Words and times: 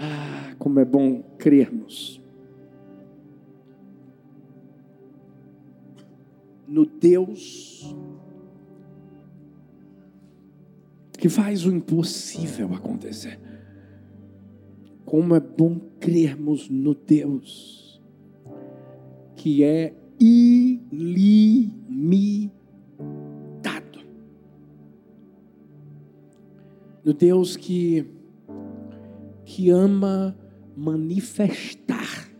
Ah, 0.00 0.54
como 0.58 0.80
é 0.80 0.84
bom 0.84 1.22
crermos 1.38 2.20
no 6.66 6.86
Deus 6.86 7.94
que 11.18 11.28
faz 11.28 11.66
o 11.66 11.70
impossível 11.70 12.72
acontecer. 12.74 13.38
Como 15.04 15.34
é 15.34 15.40
bom 15.40 15.78
crermos 16.00 16.70
no 16.70 16.94
Deus 16.94 18.00
que 19.36 19.62
é 19.64 19.94
ilimitado. 20.18 21.00
No 27.04 27.12
Deus 27.12 27.56
que, 27.56 28.06
que 29.50 29.68
ama 29.68 30.36
manifestar 30.76 32.30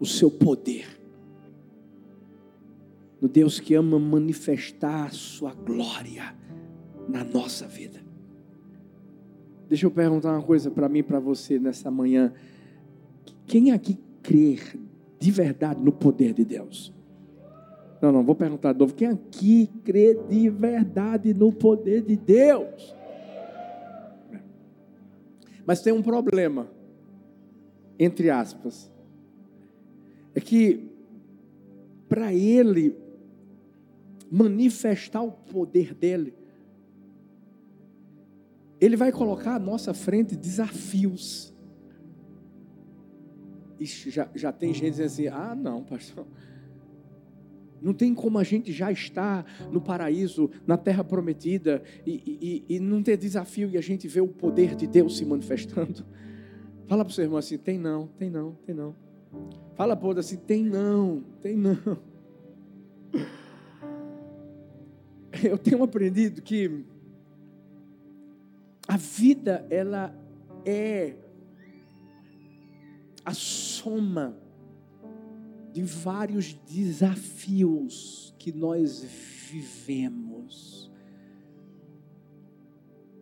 o 0.00 0.04
seu 0.04 0.28
poder. 0.28 0.84
No 3.20 3.28
Deus 3.28 3.60
que 3.60 3.72
ama 3.74 4.00
manifestar 4.00 5.06
a 5.06 5.10
sua 5.10 5.54
glória 5.54 6.34
na 7.08 7.22
nossa 7.22 7.68
vida. 7.68 8.00
Deixa 9.68 9.86
eu 9.86 9.92
perguntar 9.92 10.32
uma 10.32 10.42
coisa 10.42 10.72
para 10.72 10.88
mim 10.88 10.98
e 10.98 11.02
para 11.04 11.20
você 11.20 11.56
nessa 11.56 11.88
manhã. 11.88 12.32
Quem 13.46 13.70
aqui 13.70 13.96
crê 14.20 14.58
de 15.20 15.30
verdade 15.30 15.80
no 15.80 15.92
poder 15.92 16.32
de 16.32 16.44
Deus? 16.44 16.92
Não, 18.02 18.10
não, 18.10 18.24
vou 18.24 18.34
perguntar 18.34 18.72
de 18.72 18.80
novo. 18.80 18.92
Quem 18.92 19.06
aqui 19.06 19.70
crê 19.84 20.18
de 20.28 20.50
verdade 20.50 21.32
no 21.32 21.52
poder 21.52 22.02
de 22.02 22.16
Deus? 22.16 22.92
Mas 25.66 25.80
tem 25.80 25.92
um 25.92 26.02
problema, 26.02 26.70
entre 27.98 28.30
aspas. 28.30 28.90
É 30.34 30.40
que 30.40 30.90
para 32.08 32.32
ele 32.32 32.96
manifestar 34.30 35.22
o 35.22 35.32
poder 35.32 35.94
dele, 35.94 36.34
ele 38.80 38.96
vai 38.96 39.10
colocar 39.10 39.54
à 39.54 39.58
nossa 39.58 39.94
frente 39.94 40.36
desafios. 40.36 41.54
Ixi, 43.80 44.10
já, 44.10 44.28
já 44.34 44.52
tem 44.52 44.74
gente 44.74 44.90
dizendo 44.90 45.06
assim: 45.06 45.26
ah, 45.28 45.54
não, 45.54 45.82
pastor. 45.82 46.26
Não 47.84 47.92
tem 47.92 48.14
como 48.14 48.38
a 48.38 48.42
gente 48.42 48.72
já 48.72 48.90
estar 48.90 49.44
no 49.70 49.78
paraíso, 49.78 50.50
na 50.66 50.78
terra 50.78 51.04
prometida, 51.04 51.82
e, 52.06 52.64
e, 52.68 52.76
e 52.76 52.80
não 52.80 53.02
ter 53.02 53.18
desafio 53.18 53.68
e 53.68 53.76
a 53.76 53.80
gente 53.82 54.08
ver 54.08 54.22
o 54.22 54.28
poder 54.28 54.74
de 54.74 54.86
Deus 54.86 55.18
se 55.18 55.24
manifestando. 55.26 56.02
Fala 56.88 57.04
para 57.04 57.10
o 57.10 57.14
seu 57.14 57.24
irmão 57.24 57.36
assim: 57.36 57.58
tem 57.58 57.78
não, 57.78 58.06
tem 58.06 58.30
não, 58.30 58.52
tem 58.64 58.74
não. 58.74 58.96
Fala 59.74 59.94
para 59.94 60.20
assim: 60.20 60.38
tem 60.38 60.64
não, 60.64 61.22
tem 61.42 61.54
não. 61.54 61.76
Eu 65.44 65.58
tenho 65.58 65.82
aprendido 65.82 66.40
que 66.40 66.84
a 68.88 68.96
vida, 68.96 69.66
ela 69.68 70.16
é 70.64 71.16
a 73.22 73.34
soma 73.34 74.42
de 75.74 75.82
vários 75.82 76.54
desafios 76.54 78.32
que 78.38 78.52
nós 78.52 79.02
vivemos 79.50 80.88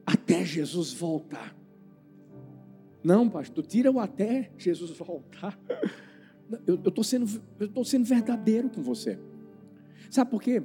até 0.04 0.44
Jesus 0.44 0.92
voltar. 0.92 1.56
Não, 3.02 3.26
pastor, 3.26 3.64
tira 3.64 3.90
o 3.90 3.98
até 3.98 4.52
Jesus 4.58 4.90
voltar. 4.90 5.58
Eu 6.66 6.74
estou 6.74 7.02
sendo, 7.02 7.42
eu 7.58 7.84
sendo 7.86 8.04
verdadeiro 8.04 8.68
com 8.68 8.82
você. 8.82 9.18
Sabe 10.10 10.30
por 10.30 10.42
quê? 10.42 10.62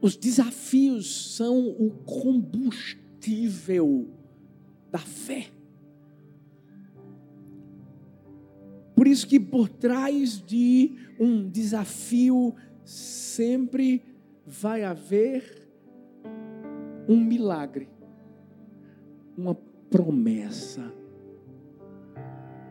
Os 0.00 0.16
desafios 0.16 1.34
são 1.34 1.70
o 1.70 1.90
combustível 2.04 4.08
da 4.92 5.00
fé. 5.00 5.48
Por 8.98 9.06
isso 9.06 9.28
que 9.28 9.38
por 9.38 9.68
trás 9.68 10.44
de 10.44 10.96
um 11.20 11.48
desafio 11.48 12.52
sempre 12.84 14.02
vai 14.44 14.82
haver 14.82 15.70
um 17.08 17.16
milagre, 17.16 17.88
uma 19.36 19.54
promessa. 19.88 20.92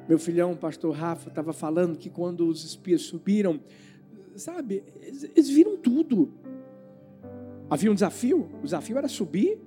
Meu 0.05 0.19
filhão, 0.19 0.51
o 0.51 0.57
pastor 0.57 0.93
Rafa, 0.93 1.29
estava 1.29 1.53
falando 1.53 1.97
que 1.97 2.09
quando 2.09 2.45
os 2.45 2.65
espias 2.65 3.03
subiram, 3.03 3.61
sabe, 4.35 4.83
eles 5.33 5.47
viram 5.47 5.77
tudo. 5.77 6.33
Havia 7.69 7.89
um 7.89 7.93
desafio, 7.93 8.49
o 8.59 8.65
desafio 8.65 8.97
era 8.97 9.07
subir, 9.07 9.61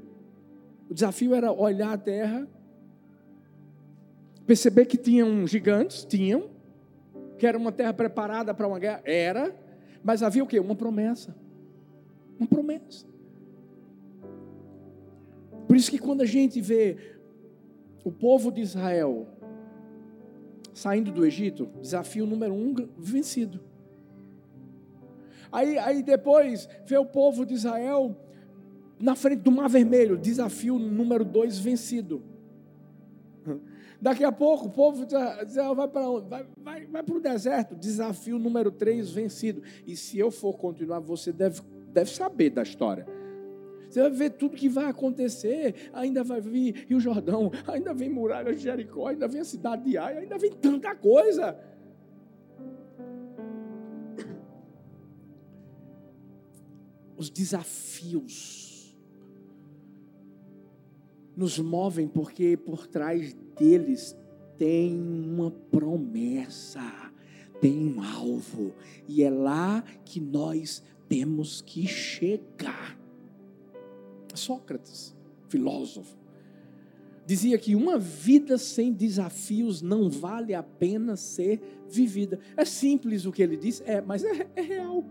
o 0.91 0.93
desafio 0.93 1.35
era 1.35 1.51
olhar 1.51 1.95
a 1.95 1.99
terra, 1.99 2.47
perceber 4.51 4.87
que 4.87 4.97
tinham 4.97 5.47
gigantes, 5.47 6.05
tinham, 6.05 6.51
que 7.39 7.47
era 7.47 7.57
uma 7.57 7.71
terra 7.71 7.95
preparada 7.95 8.53
para 8.53 8.67
uma 8.67 8.81
guerra, 8.81 9.01
era, 9.05 9.55
mas 10.03 10.25
havia 10.25 10.43
o 10.43 10.47
que? 10.49 10.59
Uma 10.59 10.75
promessa. 10.75 11.37
Uma 12.37 12.49
promessa. 12.49 13.07
Por 15.69 15.77
isso 15.77 15.89
que 15.89 16.01
quando 16.01 16.23
a 16.23 16.27
gente 16.27 16.61
vê 16.61 16.97
o 18.03 18.11
povo 18.11 18.51
de 18.51 18.61
Israel 18.61 19.29
saindo 20.75 21.13
do 21.13 21.25
Egito, 21.25 21.69
desafio 21.81 22.27
número 22.27 22.53
um 22.53 22.75
vencido. 22.99 23.61
Aí, 25.53 25.79
aí 25.79 26.03
depois 26.03 26.69
vê 26.85 26.99
o 26.99 27.07
povo 27.07 27.47
de 27.47 27.55
Israel 27.55 28.17
na 28.99 29.15
frente 29.15 29.43
do 29.43 29.53
Mar 29.53 29.69
Vermelho, 29.69 30.19
desafio 30.19 30.77
número 30.77 31.25
dois 31.25 31.57
vencido. 31.57 32.21
Daqui 34.01 34.25
a 34.25 34.33
pouco 34.33 34.67
o 34.67 34.71
povo 34.71 35.05
de 35.05 35.15
Israel 35.47 35.75
vai 35.75 35.89
para 35.89 36.09
onde? 36.09 36.29
Vai, 36.29 36.47
vai, 36.57 36.87
vai 36.87 37.03
para 37.03 37.15
o 37.15 37.21
deserto, 37.21 37.75
desafio 37.75 38.39
número 38.39 38.71
três 38.71 39.11
vencido. 39.11 39.63
E 39.87 39.95
se 39.97 40.19
eu 40.19 40.31
for 40.31 40.57
continuar, 40.57 41.01
você 41.01 41.33
deve, 41.33 41.61
deve 41.93 42.11
saber 42.11 42.51
da 42.51 42.63
história. 42.63 43.07
Você 43.89 44.01
vai 44.01 44.11
ver 44.11 44.31
tudo 44.31 44.57
que 44.57 44.69
vai 44.69 44.87
acontecer. 44.87 45.91
Ainda 45.93 46.23
vai 46.23 46.41
vir 46.41 46.87
Rio 46.89 47.01
Jordão, 47.01 47.51
ainda 47.67 47.93
vem 47.93 48.09
muralha 48.09 48.55
de 48.55 48.63
Jericó, 48.63 49.09
ainda 49.09 49.29
vem 49.29 49.41
a 49.41 49.45
cidade 49.45 49.85
de 49.85 49.99
Ai, 49.99 50.19
ainda 50.19 50.39
vem 50.39 50.53
tanta 50.53 50.95
coisa. 50.95 51.59
os 57.21 57.29
desafios 57.29 58.70
nos 61.41 61.59
movem 61.59 62.07
porque 62.07 62.55
por 62.55 62.87
trás 62.87 63.35
deles 63.59 64.15
tem 64.59 64.95
uma 64.95 65.51
promessa, 65.51 66.83
tem 67.63 67.79
um 67.79 68.03
alvo, 68.03 68.75
e 69.09 69.23
é 69.23 69.31
lá 69.31 69.83
que 70.05 70.21
nós 70.21 70.83
temos 71.09 71.63
que 71.63 71.87
chegar. 71.87 73.01
Sócrates, 74.35 75.17
filósofo, 75.49 76.15
dizia 77.25 77.57
que 77.57 77.75
uma 77.75 77.99
vida 77.99 78.59
sem 78.59 78.93
desafios 78.93 79.81
não 79.81 80.11
vale 80.11 80.53
a 80.55 80.63
pena 80.63 81.17
ser 81.17 81.59
vivida. 81.89 82.39
É 82.55 82.67
simples 82.67 83.25
o 83.25 83.33
que 83.33 83.43
ele 83.43 83.57
diz, 83.57 83.83
é, 83.87 84.03
mas 84.03 84.23
é, 84.23 84.47
é 84.55 84.61
real. 84.61 85.03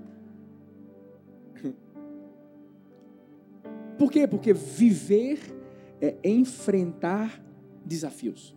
Por 3.97 4.11
quê? 4.11 4.27
Porque 4.27 4.53
viver 4.53 5.58
é 6.01 6.17
enfrentar 6.23 7.43
desafios. 7.85 8.55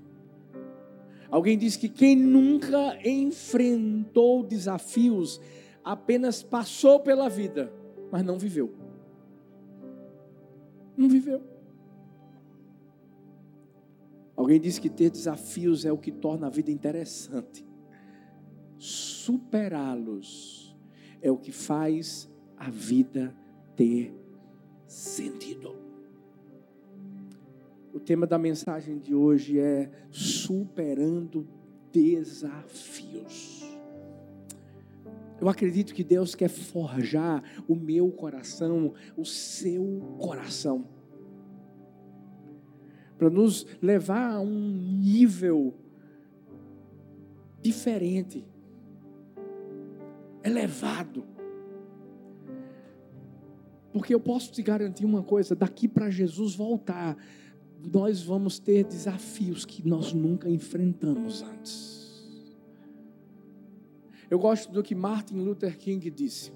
Alguém 1.31 1.56
disse 1.56 1.78
que 1.78 1.88
quem 1.88 2.14
nunca 2.14 2.99
enfrentou 3.08 4.43
desafios 4.43 5.40
apenas 5.82 6.43
passou 6.43 7.00
pela 7.00 7.28
vida, 7.28 7.72
mas 8.11 8.22
não 8.22 8.38
viveu. 8.38 8.75
Não 10.96 11.08
viveu. 11.08 11.43
Alguém 14.37 14.61
disse 14.61 14.81
que 14.81 14.90
ter 14.90 15.11
desafios 15.11 15.84
é 15.84 15.93
o 15.93 15.99
que 15.99 16.12
torna 16.12 16.49
a 16.49 16.50
vida 16.50 16.70
interessante. 16.70 17.64
Superá-los 18.76 20.76
é 21.20 21.31
o 21.31 21.38
que 21.38 21.52
faz 21.52 22.31
a 22.56 22.69
vida 22.69 23.34
ter 23.75 24.14
sentido. 24.87 25.81
O 27.92 28.00
tema 28.00 28.26
da 28.26 28.38
mensagem 28.38 28.98
de 28.98 29.14
hoje 29.14 29.58
é 29.58 29.90
superando 30.10 31.46
desafios. 31.92 33.62
Eu 35.40 35.48
acredito 35.48 35.92
que 35.92 36.04
Deus 36.04 36.34
quer 36.34 36.48
forjar 36.48 37.42
o 37.68 37.74
meu 37.74 38.10
coração, 38.10 38.94
o 39.16 39.24
seu 39.24 40.00
coração 40.18 40.86
para 43.22 43.30
nos 43.30 43.64
levar 43.80 44.32
a 44.32 44.40
um 44.40 44.72
nível 45.00 45.72
diferente, 47.60 48.44
elevado. 50.42 51.24
Porque 53.92 54.12
eu 54.12 54.18
posso 54.18 54.50
te 54.50 54.60
garantir 54.60 55.04
uma 55.04 55.22
coisa: 55.22 55.54
daqui 55.54 55.86
para 55.86 56.10
Jesus 56.10 56.56
voltar, 56.56 57.16
nós 57.93 58.23
vamos 58.23 58.58
ter 58.58 58.84
desafios 58.84 59.64
que 59.64 59.87
nós 59.87 60.12
nunca 60.12 60.49
enfrentamos 60.49 61.43
antes. 61.43 62.02
Eu 64.31 64.38
gosto 64.38 64.73
do 64.73 64.82
que 64.82 64.94
Martin 64.94 65.37
Luther 65.37 65.76
King 65.76 66.11
disse. 66.11 66.52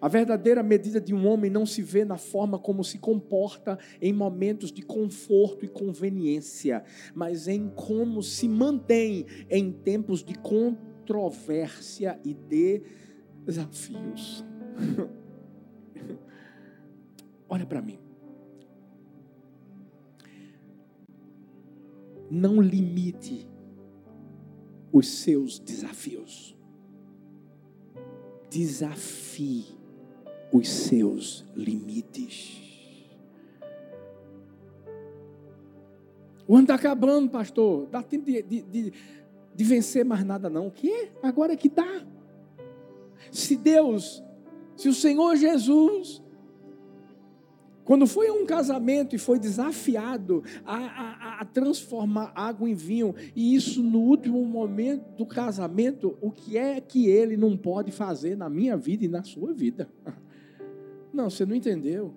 A 0.00 0.08
verdadeira 0.08 0.62
medida 0.62 1.00
de 1.00 1.14
um 1.14 1.26
homem 1.26 1.50
não 1.50 1.64
se 1.64 1.80
vê 1.80 2.04
na 2.04 2.18
forma 2.18 2.58
como 2.58 2.84
se 2.84 2.98
comporta 2.98 3.78
em 4.02 4.12
momentos 4.12 4.70
de 4.70 4.82
conforto 4.82 5.64
e 5.64 5.68
conveniência, 5.68 6.84
mas 7.14 7.48
em 7.48 7.70
como 7.70 8.22
se 8.22 8.46
mantém 8.46 9.24
em 9.48 9.72
tempos 9.72 10.22
de 10.22 10.34
controvérsia 10.34 12.20
e 12.22 12.34
de 12.34 12.82
desafios. 13.46 14.44
Olha 17.48 17.64
para 17.64 17.80
mim. 17.80 18.03
Não 22.30 22.60
limite 22.60 23.48
os 24.92 25.08
seus 25.08 25.58
desafios. 25.58 26.56
Desafie 28.48 29.66
os 30.52 30.68
seus 30.68 31.44
limites. 31.56 32.62
O 36.46 36.54
ano 36.54 36.62
está 36.64 36.74
acabando, 36.74 37.30
pastor. 37.30 37.86
Dá 37.86 38.02
tempo 38.02 38.26
de, 38.26 38.42
de, 38.42 38.62
de, 38.62 38.92
de, 39.54 39.64
vencer 39.64 40.04
mais 40.04 40.24
nada, 40.24 40.48
não. 40.48 40.68
O 40.68 40.70
que? 40.70 41.10
Agora 41.22 41.54
é 41.54 41.56
que 41.56 41.68
dá. 41.68 42.06
Se 43.32 43.56
Deus, 43.56 44.22
se 44.76 44.88
o 44.88 44.94
Senhor 44.94 45.34
Jesus 45.36 46.22
quando 47.84 48.06
foi 48.06 48.28
a 48.28 48.32
um 48.32 48.46
casamento 48.46 49.14
e 49.14 49.18
foi 49.18 49.38
desafiado 49.38 50.42
a, 50.64 50.76
a, 50.76 51.23
a, 51.40 51.44
transformar 51.44 52.32
água 52.34 52.68
em 52.68 52.74
vinho, 52.74 53.14
e 53.34 53.54
isso 53.54 53.82
no 53.82 54.00
último 54.00 54.44
momento 54.44 55.04
do 55.16 55.26
casamento, 55.26 56.16
o 56.20 56.30
que 56.30 56.56
é 56.56 56.80
que 56.80 57.06
ele 57.08 57.36
não 57.36 57.56
pode 57.56 57.90
fazer 57.90 58.36
na 58.36 58.48
minha 58.48 58.76
vida 58.76 59.04
e 59.04 59.08
na 59.08 59.22
sua 59.22 59.52
vida? 59.52 59.88
Não, 61.12 61.30
você 61.30 61.46
não 61.46 61.54
entendeu. 61.54 62.12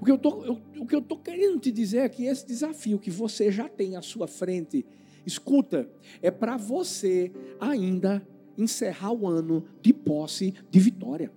O 0.00 0.04
que 0.04 0.10
eu 0.10 0.18
tô, 0.18 0.44
eu, 0.44 0.84
que 0.84 0.96
eu 0.96 0.98
estou 0.98 1.16
querendo 1.16 1.60
te 1.60 1.70
dizer 1.70 1.98
é 1.98 2.08
que 2.08 2.24
esse 2.24 2.44
desafio 2.44 2.98
que 2.98 3.08
você 3.08 3.52
já 3.52 3.68
tem 3.68 3.94
à 3.94 4.02
sua 4.02 4.26
frente, 4.26 4.84
escuta, 5.24 5.88
é 6.20 6.28
para 6.28 6.56
você 6.56 7.30
ainda 7.60 8.26
encerrar 8.58 9.12
o 9.12 9.28
ano 9.28 9.64
de 9.80 9.92
posse 9.92 10.54
de 10.68 10.80
vitória 10.80 11.30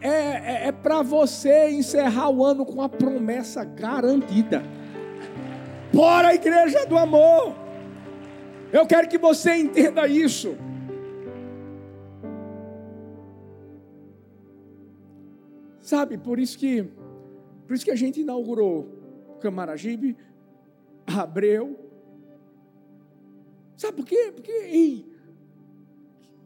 é, 0.00 0.08
é, 0.08 0.68
é 0.68 0.72
para 0.72 1.02
você 1.02 1.70
encerrar 1.70 2.30
o 2.30 2.44
ano 2.44 2.64
com 2.64 2.80
a 2.80 2.88
promessa 2.88 3.64
garantida. 3.64 4.62
Bora, 5.92 6.34
igreja 6.34 6.84
do 6.86 6.96
amor! 6.96 7.54
Eu 8.72 8.86
quero 8.86 9.08
que 9.08 9.18
você 9.18 9.54
entenda 9.54 10.06
isso. 10.06 10.56
Sabe, 15.80 16.18
por 16.18 16.38
isso 16.38 16.58
que 16.58 16.86
por 17.66 17.74
isso 17.74 17.84
que 17.84 17.90
a 17.90 17.96
gente 17.96 18.20
inaugurou 18.20 18.88
Camaragibe, 19.40 20.16
Abreu. 21.06 21.78
Sabe 23.76 23.96
por 23.96 24.06
quê? 24.06 24.32
Porque 24.34 24.50
ei, 24.50 25.06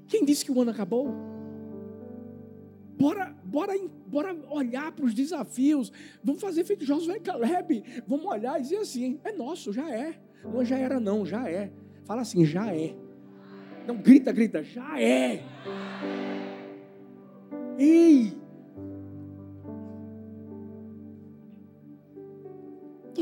quem 0.06 0.24
disse 0.24 0.44
que 0.44 0.52
o 0.52 0.60
ano 0.60 0.70
acabou? 0.70 1.08
Bora, 3.52 3.74
bora, 4.06 4.34
olhar 4.48 4.90
para 4.92 5.04
os 5.04 5.12
desafios. 5.12 5.92
Vamos 6.24 6.40
fazer 6.40 6.64
feito 6.64 6.86
Josué 6.86 7.20
Caleb. 7.20 7.84
Vamos 8.08 8.24
olhar 8.24 8.58
e 8.58 8.62
dizer 8.62 8.78
assim: 8.78 9.20
é 9.22 9.30
nosso, 9.30 9.74
já 9.74 9.90
é. 9.90 10.18
Não 10.42 10.64
já 10.64 10.78
era, 10.78 10.98
não, 10.98 11.26
já 11.26 11.50
é. 11.50 11.70
Fala 12.06 12.22
assim: 12.22 12.46
já 12.46 12.74
é. 12.74 12.96
Não, 13.86 13.94
grita, 13.98 14.32
grita, 14.32 14.64
já 14.64 14.98
é. 14.98 15.44
Ei! 17.78 18.41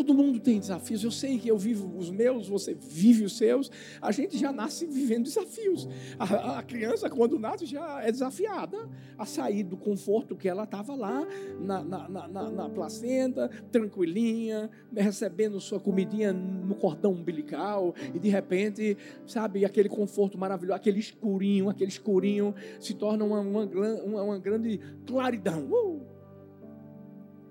Todo 0.00 0.14
mundo 0.14 0.40
tem 0.40 0.58
desafios. 0.58 1.04
Eu 1.04 1.10
sei 1.10 1.38
que 1.38 1.46
eu 1.46 1.58
vivo 1.58 1.94
os 1.98 2.10
meus, 2.10 2.48
você 2.48 2.72
vive 2.72 3.22
os 3.22 3.36
seus. 3.36 3.70
A 4.00 4.10
gente 4.10 4.38
já 4.38 4.50
nasce 4.50 4.86
vivendo 4.86 5.24
desafios. 5.24 5.86
A, 6.18 6.58
a 6.58 6.62
criança, 6.62 7.10
quando 7.10 7.38
nasce, 7.38 7.66
já 7.66 8.00
é 8.00 8.10
desafiada 8.10 8.88
a 9.18 9.26
sair 9.26 9.62
do 9.62 9.76
conforto 9.76 10.34
que 10.34 10.48
ela 10.48 10.64
estava 10.64 10.94
lá, 10.94 11.22
na, 11.60 11.84
na, 11.84 12.08
na, 12.08 12.50
na, 12.50 12.70
placenta, 12.70 13.50
tranquilinha, 13.70 14.70
recebendo 14.96 15.60
sua 15.60 15.78
comidinha 15.78 16.32
no 16.32 16.74
cordão 16.76 17.12
umbilical. 17.12 17.94
E 18.14 18.18
de 18.18 18.30
repente, 18.30 18.96
sabe, 19.26 19.66
aquele 19.66 19.90
conforto 19.90 20.38
maravilhoso, 20.38 20.76
aquele 20.76 20.98
escurinho, 20.98 21.68
aquele 21.68 21.90
escurinho 21.90 22.54
se 22.80 22.94
torna 22.94 23.22
uma, 23.22 23.40
uma, 23.40 23.64
uma, 23.66 24.22
uma 24.22 24.38
grande 24.38 24.80
claridão. 25.04 25.70
Uh! 25.70 26.19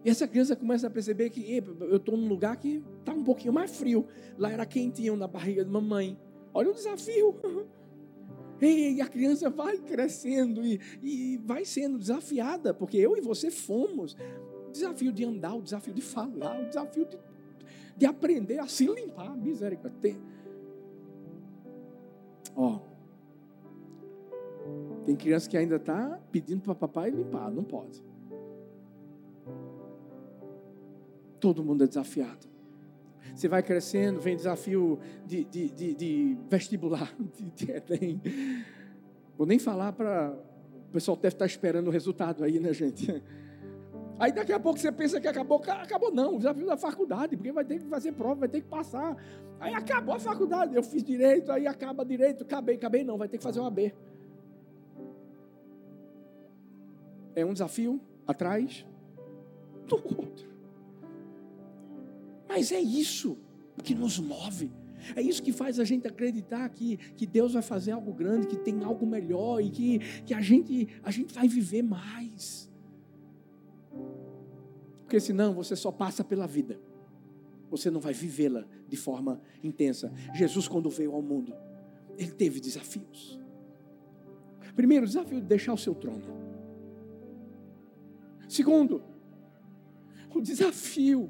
E 0.03 0.09
essa 0.09 0.27
criança 0.27 0.55
começa 0.55 0.87
a 0.87 0.89
perceber 0.89 1.29
que 1.29 1.41
eu 1.81 1.97
estou 1.97 2.15
num 2.15 2.27
lugar 2.27 2.55
que 2.57 2.83
está 2.99 3.13
um 3.13 3.23
pouquinho 3.23 3.53
mais 3.53 3.75
frio. 3.75 4.05
Lá 4.37 4.51
era 4.51 4.65
quentinho 4.65 5.15
na 5.15 5.27
barriga 5.27 5.63
de 5.63 5.69
mamãe. 5.69 6.17
Olha 6.53 6.71
o 6.71 6.73
desafio. 6.73 7.35
E 8.61 8.99
a 8.99 9.07
criança 9.07 9.49
vai 9.49 9.77
crescendo 9.77 10.65
e, 10.65 10.81
e 11.01 11.37
vai 11.45 11.63
sendo 11.63 11.97
desafiada, 11.97 12.73
porque 12.73 12.97
eu 12.97 13.15
e 13.15 13.21
você 13.21 13.49
fomos. 13.49 14.17
Desafio 14.69 15.13
de 15.13 15.23
andar, 15.23 15.55
o 15.55 15.61
desafio 15.61 15.93
de 15.93 16.01
falar, 16.01 16.59
o 16.59 16.65
desafio 16.67 17.05
de, 17.05 17.17
de 17.95 18.05
aprender 18.05 18.59
a 18.59 18.67
se 18.67 18.85
limpar. 18.85 19.33
Misericórdia. 19.33 20.19
Ó. 22.53 22.81
Tem 25.05 25.15
criança 25.15 25.49
que 25.49 25.55
ainda 25.55 25.77
está 25.77 26.19
pedindo 26.29 26.61
para 26.61 26.75
papai 26.75 27.09
limpar, 27.09 27.49
não 27.49 27.63
pode. 27.63 28.03
Todo 31.39 31.63
mundo 31.63 31.83
é 31.83 31.87
desafiado. 31.87 32.47
Você 33.35 33.47
vai 33.47 33.63
crescendo, 33.63 34.19
vem 34.19 34.35
desafio 34.35 34.99
de, 35.25 35.45
de, 35.45 35.69
de, 35.69 35.95
de 35.95 36.37
vestibular, 36.49 37.13
de, 37.55 37.71
Enem. 37.71 38.21
Vou 39.37 39.47
nem 39.47 39.57
falar 39.57 39.93
para. 39.93 40.37
O 40.89 40.91
pessoal 40.91 41.15
deve 41.15 41.35
estar 41.35 41.45
esperando 41.45 41.87
o 41.87 41.91
resultado 41.91 42.43
aí, 42.43 42.59
né, 42.59 42.73
gente? 42.73 43.23
Aí 44.19 44.33
daqui 44.33 44.51
a 44.51 44.59
pouco 44.59 44.77
você 44.77 44.91
pensa 44.91 45.21
que 45.21 45.29
acabou, 45.29 45.63
acabou 45.65 46.11
não, 46.11 46.35
o 46.35 46.37
desafio 46.39 46.65
da 46.65 46.75
faculdade, 46.75 47.37
porque 47.37 47.53
vai 47.53 47.63
ter 47.63 47.79
que 47.79 47.85
fazer 47.85 48.11
prova, 48.11 48.41
vai 48.41 48.49
ter 48.49 48.59
que 48.59 48.67
passar. 48.67 49.15
Aí 49.61 49.73
acabou 49.73 50.13
a 50.13 50.19
faculdade, 50.19 50.75
eu 50.75 50.83
fiz 50.83 51.01
direito, 51.01 51.49
aí 51.53 51.65
acaba 51.65 52.03
direito, 52.03 52.43
acabei, 52.43 52.75
acabei 52.75 53.01
não, 53.01 53.17
vai 53.17 53.29
ter 53.29 53.37
que 53.37 53.43
fazer 53.43 53.61
uma 53.61 53.71
B. 53.71 53.93
É 57.33 57.45
um 57.45 57.53
desafio 57.53 58.01
atrás 58.27 58.85
do 59.87 59.95
outro. 59.95 60.48
Mas 62.49 62.71
é 62.71 62.81
isso 62.81 63.37
que 63.83 63.93
nos 63.93 64.19
move. 64.19 64.71
É 65.15 65.21
isso 65.21 65.41
que 65.41 65.53
faz 65.53 65.79
a 65.79 65.83
gente 65.83 66.07
acreditar 66.07 66.67
que, 66.69 66.97
que 66.97 67.25
Deus 67.25 67.53
vai 67.53 67.61
fazer 67.61 67.91
algo 67.91 68.11
grande, 68.11 68.47
que 68.47 68.57
tem 68.57 68.83
algo 68.83 69.05
melhor 69.05 69.61
e 69.61 69.69
que, 69.69 69.99
que 70.25 70.33
a, 70.33 70.41
gente, 70.41 70.89
a 71.03 71.11
gente 71.11 71.33
vai 71.33 71.47
viver 71.47 71.83
mais. 71.83 72.69
Porque 75.03 75.19
senão 75.19 75.53
você 75.53 75.75
só 75.75 75.91
passa 75.91 76.23
pela 76.23 76.45
vida, 76.45 76.79
você 77.69 77.89
não 77.89 78.01
vai 78.01 78.13
vivê-la 78.13 78.65
de 78.87 78.97
forma 78.97 79.39
intensa. 79.63 80.11
Jesus, 80.33 80.67
quando 80.67 80.89
veio 80.89 81.13
ao 81.13 81.21
mundo, 81.21 81.53
ele 82.17 82.31
teve 82.31 82.59
desafios. 82.59 83.39
Primeiro, 84.75 85.05
o 85.05 85.07
desafio 85.07 85.39
de 85.39 85.47
deixar 85.47 85.73
o 85.73 85.77
seu 85.77 85.95
trono. 85.95 86.23
Segundo, 88.47 89.01
o 90.33 90.41
desafio 90.41 91.29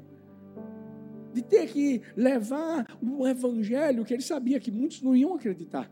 de 1.32 1.42
ter 1.42 1.68
que 1.68 2.02
levar 2.16 2.98
um 3.02 3.26
evangelho 3.26 4.04
que 4.04 4.12
ele 4.14 4.22
sabia 4.22 4.58
que 4.58 4.70
muitos 4.70 5.02
não 5.02 5.16
iam 5.16 5.34
acreditar. 5.34 5.90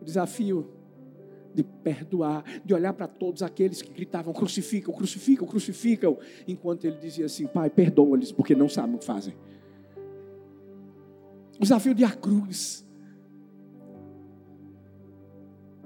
O 0.00 0.04
desafio 0.04 0.70
de 1.54 1.64
perdoar, 1.64 2.44
de 2.64 2.74
olhar 2.74 2.92
para 2.92 3.08
todos 3.08 3.42
aqueles 3.42 3.82
que 3.82 3.90
gritavam: 3.92 4.32
crucificam, 4.32 4.94
crucificam, 4.94 5.46
crucificam, 5.46 6.18
enquanto 6.46 6.84
ele 6.84 6.98
dizia 6.98 7.26
assim: 7.26 7.46
Pai, 7.46 7.70
perdoa-lhes, 7.70 8.30
porque 8.30 8.54
não 8.54 8.68
sabem 8.68 8.96
o 8.96 8.98
que 8.98 9.04
fazem. 9.04 9.34
O 11.58 11.62
desafio 11.62 11.94
de 11.94 12.04
a 12.04 12.10
cruz. 12.10 12.86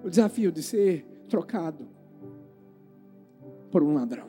O 0.05 0.11
desafio 0.11 0.51
de 0.51 0.63
ser 0.63 1.07
trocado 1.29 1.89
por 3.71 3.83
um 3.83 3.95
ladrão. 3.95 4.29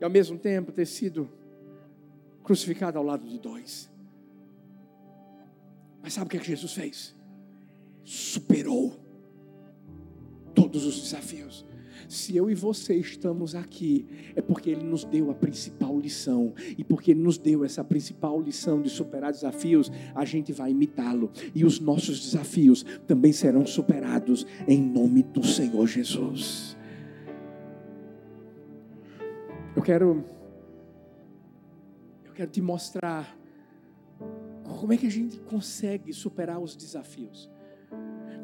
E 0.00 0.04
ao 0.04 0.08
mesmo 0.08 0.38
tempo 0.38 0.72
ter 0.72 0.86
sido 0.86 1.28
crucificado 2.50 2.98
ao 2.98 3.04
lado 3.04 3.24
de 3.24 3.38
dois. 3.38 3.88
Mas 6.02 6.14
sabe 6.14 6.26
o 6.26 6.30
que, 6.30 6.36
é 6.36 6.40
que 6.40 6.48
Jesus 6.48 6.72
fez? 6.72 7.14
Superou 8.02 8.96
todos 10.52 10.84
os 10.84 11.00
desafios. 11.00 11.64
Se 12.08 12.36
eu 12.36 12.50
e 12.50 12.54
você 12.56 12.96
estamos 12.96 13.54
aqui, 13.54 14.04
é 14.34 14.42
porque 14.42 14.68
Ele 14.68 14.82
nos 14.82 15.04
deu 15.04 15.30
a 15.30 15.34
principal 15.34 15.96
lição. 16.00 16.52
E 16.76 16.82
porque 16.82 17.12
Ele 17.12 17.22
nos 17.22 17.38
deu 17.38 17.64
essa 17.64 17.84
principal 17.84 18.40
lição 18.40 18.82
de 18.82 18.90
superar 18.90 19.30
desafios, 19.30 19.88
a 20.12 20.24
gente 20.24 20.52
vai 20.52 20.72
imitá-lo. 20.72 21.30
E 21.54 21.64
os 21.64 21.78
nossos 21.78 22.20
desafios 22.20 22.84
também 23.06 23.32
serão 23.32 23.64
superados 23.64 24.44
em 24.66 24.82
nome 24.82 25.22
do 25.22 25.46
Senhor 25.46 25.86
Jesus. 25.86 26.76
Eu 29.76 29.82
quero. 29.82 30.39
Eu 32.30 32.34
quero 32.34 32.50
te 32.52 32.62
mostrar 32.62 33.36
como 34.62 34.92
é 34.92 34.96
que 34.96 35.08
a 35.08 35.10
gente 35.10 35.36
consegue 35.40 36.12
superar 36.12 36.60
os 36.60 36.76
desafios. 36.76 37.50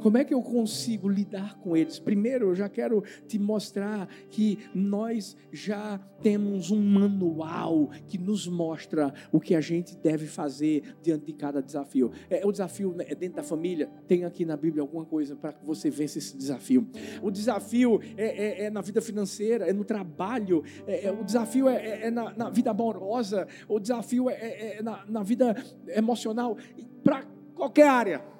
Como 0.07 0.19
é 0.19 0.25
que 0.25 0.33
eu 0.33 0.41
consigo 0.41 1.09
lidar 1.09 1.59
com 1.59 1.77
eles? 1.77 1.99
Primeiro, 1.99 2.51
eu 2.51 2.55
já 2.55 2.69
quero 2.69 3.03
te 3.27 3.41
mostrar 3.41 4.07
que 4.31 4.57
nós 4.73 5.37
já 5.51 5.99
temos 6.23 6.71
um 6.71 6.81
manual 6.81 7.91
que 8.07 8.17
nos 8.17 8.47
mostra 8.47 9.13
o 9.33 9.41
que 9.41 9.53
a 9.53 9.61
gente 9.61 9.97
deve 9.97 10.29
fazer 10.29 10.95
diante 11.03 11.27
de 11.27 11.33
cada 11.33 11.61
desafio. 11.61 12.13
É 12.31 12.47
o 12.47 12.53
desafio 12.53 12.95
né, 12.95 13.05
é 13.09 13.17
dentro 13.17 13.39
da 13.39 13.43
família. 13.43 13.91
Tem 14.07 14.25
aqui 14.25 14.45
na 14.45 14.57
Bíblia 14.57 14.81
alguma 14.81 15.05
coisa 15.05 15.35
para 15.35 15.53
que 15.53 15.67
você 15.67 15.91
vença 15.91 16.19
esse 16.19 16.37
desafio. 16.37 16.89
O 17.21 17.29
desafio 17.29 18.01
é, 18.17 18.27
é, 18.27 18.65
é 18.67 18.71
na 18.71 18.83
vida 18.83 19.01
financeira, 19.01 19.69
é 19.69 19.73
no 19.73 19.85
trabalho. 19.85 20.63
É, 20.87 21.07
é 21.07 21.11
o 21.11 21.25
desafio 21.25 21.69
é, 21.69 21.85
é, 21.85 22.07
é, 22.07 22.11
na, 22.13 22.33
na, 22.33 22.49
vida 22.49 22.71
amorosa. 22.71 23.49
O 23.69 23.81
desafio 23.81 24.31
é, 24.31 24.81
na, 24.85 25.05
na 25.09 25.25
vida 25.25 25.57
emocional. 25.89 26.57
Para 27.03 27.25
qualquer 27.57 27.89
área 27.89 28.36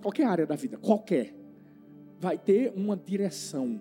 qualquer 0.00 0.26
área 0.26 0.46
da 0.46 0.56
vida, 0.56 0.76
qualquer, 0.76 1.34
vai 2.18 2.36
ter 2.36 2.72
uma 2.74 2.96
direção 2.96 3.80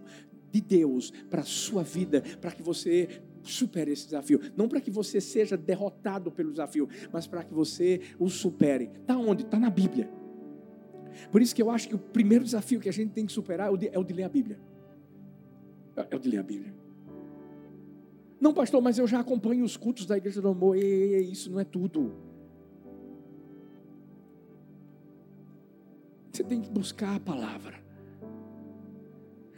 de 0.52 0.62
Deus 0.62 1.12
para 1.30 1.42
a 1.42 1.46
sua 1.46 1.84
vida, 1.84 2.24
para 2.42 2.52
que 2.52 2.62
você 2.62 3.22
supere 3.44 3.92
esse 3.92 4.06
desafio. 4.06 4.40
Não 4.56 4.68
para 4.68 4.82
que 4.82 4.92
você 4.92 5.20
seja 5.22 5.58
derrotado 5.58 6.32
pelo 6.32 6.52
desafio, 6.52 6.88
mas 7.12 7.28
para 7.28 7.44
que 7.44 7.54
você 7.54 8.02
o 8.18 8.30
supere. 8.30 8.92
Está 9.02 9.18
onde? 9.18 9.44
Está 9.44 9.60
na 9.60 9.70
Bíblia. 9.70 10.10
Por 11.32 11.42
isso 11.42 11.54
que 11.54 11.62
eu 11.62 11.70
acho 11.70 11.88
que 11.90 11.96
o 11.96 12.00
primeiro 12.00 12.44
desafio 12.44 12.80
que 12.80 12.90
a 12.90 12.94
gente 12.94 13.12
tem 13.12 13.26
que 13.26 13.32
superar 13.32 13.68
é 13.68 13.72
o 13.72 13.78
de, 13.78 13.90
é 13.92 14.00
o 14.00 14.04
de 14.04 14.14
ler 14.14 14.24
a 14.24 14.30
Bíblia. 14.30 14.60
É, 15.96 16.08
é 16.12 16.16
o 16.16 16.20
de 16.20 16.30
ler 16.30 16.38
a 16.38 16.44
Bíblia. 16.44 16.74
Não, 18.40 18.54
pastor, 18.54 18.82
mas 18.82 18.98
eu 18.98 19.06
já 19.06 19.20
acompanho 19.20 19.66
os 19.66 19.76
cultos 19.76 20.06
da 20.06 20.16
Igreja 20.16 20.42
do 20.42 20.48
Amor. 20.48 20.78
E, 20.78 21.30
isso 21.30 21.52
não 21.52 21.60
é 21.60 21.66
tudo. 21.66 22.29
Você 26.40 26.44
tem 26.46 26.62
que 26.62 26.70
buscar 26.70 27.18
a 27.18 27.20
palavra. 27.20 27.84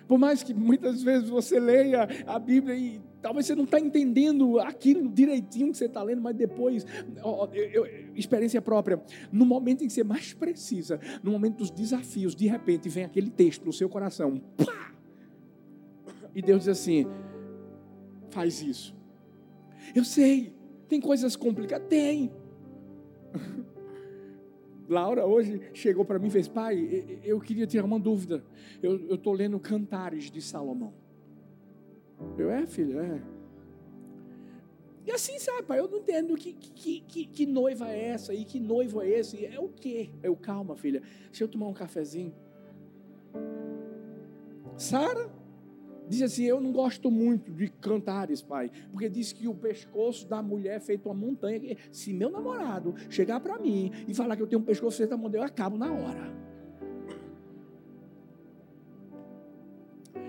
Por 0.07 0.17
mais 0.17 0.41
que 0.41 0.51
muitas 0.51 1.03
vezes 1.03 1.29
você 1.29 1.59
leia 1.59 2.07
a 2.25 2.39
Bíblia 2.39 2.75
e 2.75 3.00
talvez 3.21 3.45
você 3.45 3.53
não 3.53 3.65
está 3.65 3.79
entendendo 3.79 4.59
aquilo 4.59 5.07
direitinho 5.07 5.71
que 5.71 5.77
você 5.77 5.85
está 5.85 6.01
lendo, 6.01 6.23
mas 6.23 6.35
depois, 6.35 6.83
ó, 7.21 7.47
eu, 7.53 7.85
eu, 7.85 8.15
experiência 8.15 8.59
própria, 8.63 9.00
no 9.31 9.45
momento 9.45 9.83
em 9.83 9.88
que 9.88 9.93
você 9.93 10.03
mais 10.03 10.33
precisa, 10.33 11.00
no 11.21 11.31
momento 11.31 11.57
dos 11.57 11.69
desafios, 11.69 12.35
de 12.35 12.47
repente 12.47 12.89
vem 12.89 13.03
aquele 13.03 13.29
texto 13.29 13.63
no 13.63 13.71
seu 13.71 13.88
coração, 13.88 14.41
pá! 14.57 14.95
e 16.33 16.41
Deus 16.41 16.61
diz 16.61 16.69
assim: 16.69 17.05
faz 18.31 18.59
isso. 18.63 18.95
Eu 19.93 20.03
sei, 20.03 20.51
tem 20.89 21.00
coisas 21.00 21.35
complicadas? 21.35 21.88
Tem. 21.88 22.31
Laura 24.91 25.25
hoje 25.25 25.62
chegou 25.74 26.03
para 26.03 26.19
mim 26.19 26.27
e 26.27 26.31
fez: 26.31 26.48
Pai, 26.48 27.21
eu 27.24 27.39
queria 27.39 27.65
tirar 27.65 27.86
uma 27.86 28.00
dúvida. 28.00 28.43
Eu 28.83 29.15
estou 29.15 29.33
lendo 29.33 29.60
Cantares 29.60 30.29
de 30.29 30.41
Salomão. 30.41 30.93
Eu, 32.38 32.51
é, 32.51 32.67
filha, 32.67 33.00
é. 33.00 33.21
E 35.03 35.12
assim, 35.12 35.39
sabe, 35.39 35.63
pai, 35.63 35.79
eu 35.79 35.88
não 35.88 35.98
entendo 35.98 36.36
que, 36.36 36.53
que, 36.53 37.01
que, 37.01 37.25
que 37.25 37.45
noiva 37.48 37.89
é 37.89 38.10
essa 38.10 38.36
e 38.36 38.45
que 38.45 38.60
noivo 38.60 39.01
é 39.01 39.10
esse. 39.10 39.45
É 39.45 39.60
o 39.60 39.69
quê? 39.69 40.10
Eu, 40.21 40.36
calma, 40.36 40.75
filha, 40.75 41.01
deixa 41.25 41.45
eu 41.45 41.48
tomar 41.48 41.67
um 41.67 41.74
cafezinho. 41.74 42.33
Sara, 44.77 45.31
Diz 46.11 46.23
assim: 46.23 46.43
Eu 46.43 46.59
não 46.59 46.73
gosto 46.73 47.09
muito 47.09 47.53
de 47.53 47.69
cantares, 47.69 48.41
pai, 48.41 48.69
porque 48.91 49.07
diz 49.07 49.31
que 49.31 49.47
o 49.47 49.55
pescoço 49.55 50.27
da 50.27 50.43
mulher 50.43 50.75
é 50.75 50.79
feito 50.81 51.05
uma 51.07 51.15
montanha. 51.15 51.77
Se 51.89 52.11
meu 52.11 52.29
namorado 52.29 52.93
chegar 53.09 53.39
para 53.39 53.57
mim 53.57 53.93
e 54.05 54.13
falar 54.13 54.35
que 54.35 54.41
eu 54.41 54.47
tenho 54.47 54.61
um 54.61 54.65
pescoço 54.65 54.97
feito 54.97 55.15
uma 55.15 55.19
montanha, 55.19 55.43
eu 55.43 55.47
acabo 55.47 55.77
na 55.77 55.89
hora. 55.89 56.35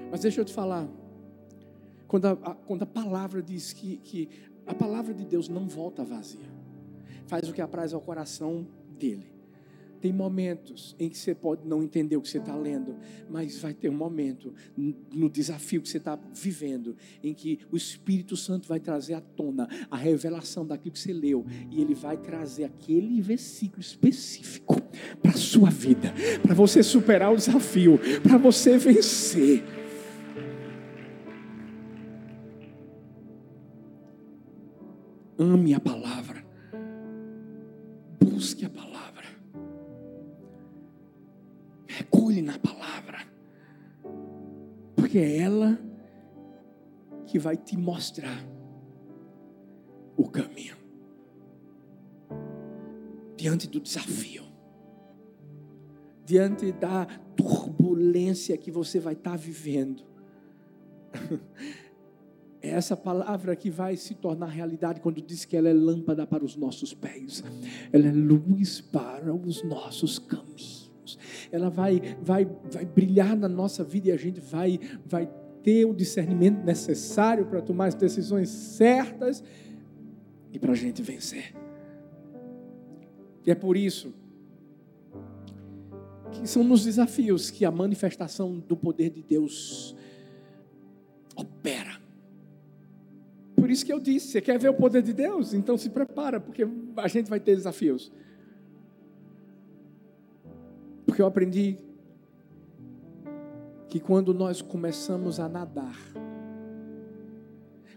Mas 0.09 0.21
deixa 0.21 0.41
eu 0.41 0.45
te 0.45 0.55
falar. 0.55 0.87
Quando 2.07 2.27
a, 2.27 2.31
a, 2.31 2.55
quando 2.55 2.85
a 2.85 2.87
palavra 2.87 3.43
diz 3.43 3.73
que, 3.73 3.97
que 3.97 4.29
a 4.65 4.75
palavra 4.75 5.13
de 5.13 5.25
Deus 5.25 5.49
não 5.49 5.67
volta 5.67 6.05
vazia, 6.05 6.49
faz 7.27 7.49
o 7.49 7.53
que 7.53 7.61
apraz 7.61 7.93
ao 7.93 8.01
coração 8.01 8.65
dele. 8.97 9.33
Tem 10.03 10.13
momentos 10.13 10.97
em 10.99 11.09
que 11.09 11.17
você 11.17 11.33
pode 11.33 11.65
não 11.65 11.81
entender 11.81 12.17
o 12.17 12.21
que 12.21 12.29
você 12.29 12.39
está 12.39 12.57
lendo, 12.57 12.97
mas 13.31 13.61
vai 13.61 13.73
ter 13.73 13.89
um 13.89 13.97
momento 13.97 14.53
no 14.77 15.31
desafio 15.31 15.81
que 15.81 15.89
você 15.89 15.99
está 15.99 16.19
vivendo, 16.35 16.97
em 17.23 17.33
que 17.33 17.61
o 17.71 17.77
Espírito 17.77 18.37
Santo 18.37 18.67
vai 18.67 18.81
trazer 18.81 19.15
à 19.15 19.21
tona 19.21 19.69
a 19.89 19.97
revelação 19.97 20.67
daquilo 20.67 20.93
que 20.93 20.99
você 20.99 21.13
leu, 21.13 21.47
e 21.71 21.81
ele 21.81 21.95
vai 21.95 22.17
trazer 22.17 22.65
aquele 22.65 23.21
versículo 23.21 23.81
específico 23.81 24.83
para 25.23 25.31
a 25.31 25.35
sua 25.35 25.71
vida, 25.71 26.13
para 26.43 26.53
você 26.53 26.83
superar 26.83 27.33
o 27.33 27.37
desafio, 27.37 27.97
para 28.25 28.37
você 28.37 28.77
vencer. 28.77 29.63
Ame 35.39 35.75
a 35.75 35.81
palavra, 35.81 36.22
mergulhe 42.23 42.43
na 42.43 42.59
palavra, 42.59 43.19
porque 44.95 45.19
é 45.19 45.39
ela 45.39 45.79
que 47.27 47.39
vai 47.39 47.57
te 47.57 47.77
mostrar 47.77 48.47
o 50.17 50.29
caminho. 50.29 50.77
Diante 53.37 53.67
do 53.67 53.81
desafio, 53.81 54.45
diante 56.25 56.71
da 56.71 57.07
turbulência 57.37 58.57
que 58.57 58.71
você 58.71 59.01
vai 59.01 59.15
estar 59.15 59.37
vivendo. 59.37 60.05
É 62.65 62.69
essa 62.69 62.97
palavra 62.97 63.57
que 63.57 63.69
vai 63.69 63.97
se 63.97 64.15
tornar 64.15 64.47
realidade 64.47 65.01
quando 65.01 65.21
diz 65.21 65.45
que 65.45 65.57
ela 65.57 65.69
é 65.69 65.73
lâmpada 65.73 66.25
para 66.25 66.45
os 66.45 66.55
nossos 66.55 66.95
pés, 66.95 67.43
ela 67.93 68.07
é 68.07 68.13
luz 68.13 68.81
para 68.81 69.35
os 69.35 69.65
nossos 69.65 70.21
caminhos 70.21 70.82
ela 71.51 71.71
vai, 71.71 72.01
vai, 72.21 72.45
vai 72.71 72.85
brilhar 72.85 73.37
na 73.37 73.49
nossa 73.49 73.83
vida 73.83 74.09
e 74.09 74.13
a 74.13 74.17
gente 74.17 74.41
vai, 74.41 74.79
vai 75.05 75.29
ter 75.63 75.85
o 75.85 75.95
discernimento 75.95 76.65
necessário 76.65 77.47
para 77.47 77.61
tomar 77.61 77.87
as 77.87 77.95
decisões 77.95 78.49
certas 78.49 79.43
e 80.53 80.59
para 80.59 80.73
a 80.73 80.77
gente 80.77 81.03
vencer. 81.03 81.55
E 83.47 83.51
é 83.51 83.55
por 83.55 83.77
isso 83.77 84.15
que 86.33 86.47
são 86.49 86.65
nos 86.65 86.85
desafios 86.85 87.51
que 87.51 87.65
a 87.65 87.71
manifestação 87.71 88.59
do 88.59 88.77
poder 88.77 89.11
de 89.11 89.23
Deus 89.23 89.95
opera. 91.37 92.01
Por 93.55 93.71
isso 93.71 93.85
que 93.85 93.93
eu 93.93 94.01
disse: 94.01 94.29
você 94.29 94.41
quer 94.41 94.59
ver 94.59 94.71
o 94.71 94.75
poder 94.75 95.03
de 95.03 95.13
Deus? 95.13 95.53
Então 95.53 95.77
se 95.77 95.91
prepara, 95.91 96.41
porque 96.41 96.67
a 96.97 97.09
gente 97.09 97.29
vai 97.29 97.39
ter 97.39 97.55
desafios. 97.55 98.11
Porque 101.13 101.21
eu 101.21 101.27
aprendi 101.27 101.77
que 103.87 104.01
quando 104.01 104.33
nós 104.33 104.63
começamos 104.63 105.39
a 105.39 105.47
nadar, 105.47 105.95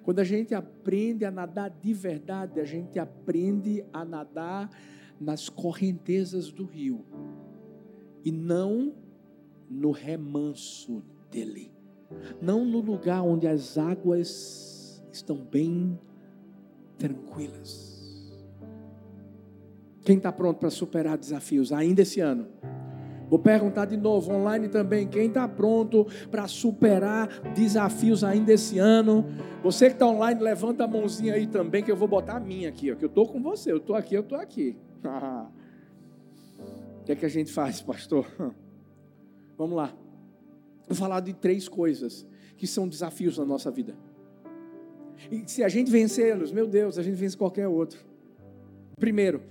quando 0.03 0.19
a 0.19 0.23
gente 0.25 0.53
aprende 0.53 1.23
a 1.23 1.31
nadar 1.31 1.69
de 1.69 1.93
verdade, 1.93 2.59
a 2.59 2.65
gente 2.65 2.99
aprende 2.99 3.85
a 3.93 4.03
nadar 4.03 4.69
nas 5.17 5.47
correntezas 5.47 6.51
do 6.51 6.65
rio 6.65 7.05
e 8.21 8.33
não 8.33 8.93
no 9.69 9.91
remanso 9.91 11.01
dele, 11.31 11.71
não 12.41 12.65
no 12.65 12.81
lugar 12.81 13.21
onde 13.21 13.47
as 13.47 13.77
águas 13.77 15.01
estão 15.09 15.37
bem 15.37 15.97
tranquilas. 16.97 17.95
Quem 20.03 20.17
está 20.17 20.33
pronto 20.33 20.57
para 20.57 20.69
superar 20.69 21.17
desafios 21.17 21.71
ainda 21.71 22.01
esse 22.01 22.19
ano? 22.19 22.49
Vou 23.29 23.39
perguntar 23.39 23.85
de 23.85 23.97
novo, 23.97 24.31
online 24.31 24.67
também, 24.69 25.07
quem 25.07 25.27
está 25.27 25.47
pronto 25.47 26.05
para 26.29 26.47
superar 26.47 27.27
desafios 27.53 28.23
ainda 28.23 28.53
esse 28.53 28.77
ano? 28.77 29.25
Você 29.63 29.87
que 29.87 29.93
está 29.93 30.07
online, 30.07 30.41
levanta 30.41 30.83
a 30.83 30.87
mãozinha 30.87 31.33
aí 31.33 31.47
também, 31.47 31.83
que 31.83 31.91
eu 31.91 31.95
vou 31.95 32.07
botar 32.07 32.37
a 32.37 32.39
minha 32.39 32.69
aqui, 32.69 32.91
ó, 32.91 32.95
que 32.95 33.03
eu 33.03 33.09
estou 33.09 33.27
com 33.27 33.41
você, 33.41 33.71
eu 33.71 33.77
estou 33.77 33.95
aqui, 33.95 34.15
eu 34.15 34.21
estou 34.21 34.37
aqui. 34.37 34.77
o 37.01 37.03
que 37.05 37.11
é 37.11 37.15
que 37.15 37.25
a 37.25 37.29
gente 37.29 37.51
faz, 37.51 37.81
pastor? 37.81 38.27
Vamos 39.57 39.75
lá. 39.75 39.93
Vou 40.87 40.95
falar 40.95 41.19
de 41.19 41.33
três 41.33 41.67
coisas 41.67 42.27
que 42.57 42.67
são 42.67 42.87
desafios 42.87 43.37
na 43.37 43.45
nossa 43.45 43.71
vida. 43.71 43.95
E 45.31 45.43
se 45.47 45.63
a 45.63 45.69
gente 45.69 45.89
vencê-los, 45.89 46.51
meu 46.51 46.67
Deus, 46.67 46.97
a 46.97 47.03
gente 47.03 47.15
vence 47.15 47.35
qualquer 47.35 47.67
outro. 47.67 48.05
Primeiro, 48.99 49.41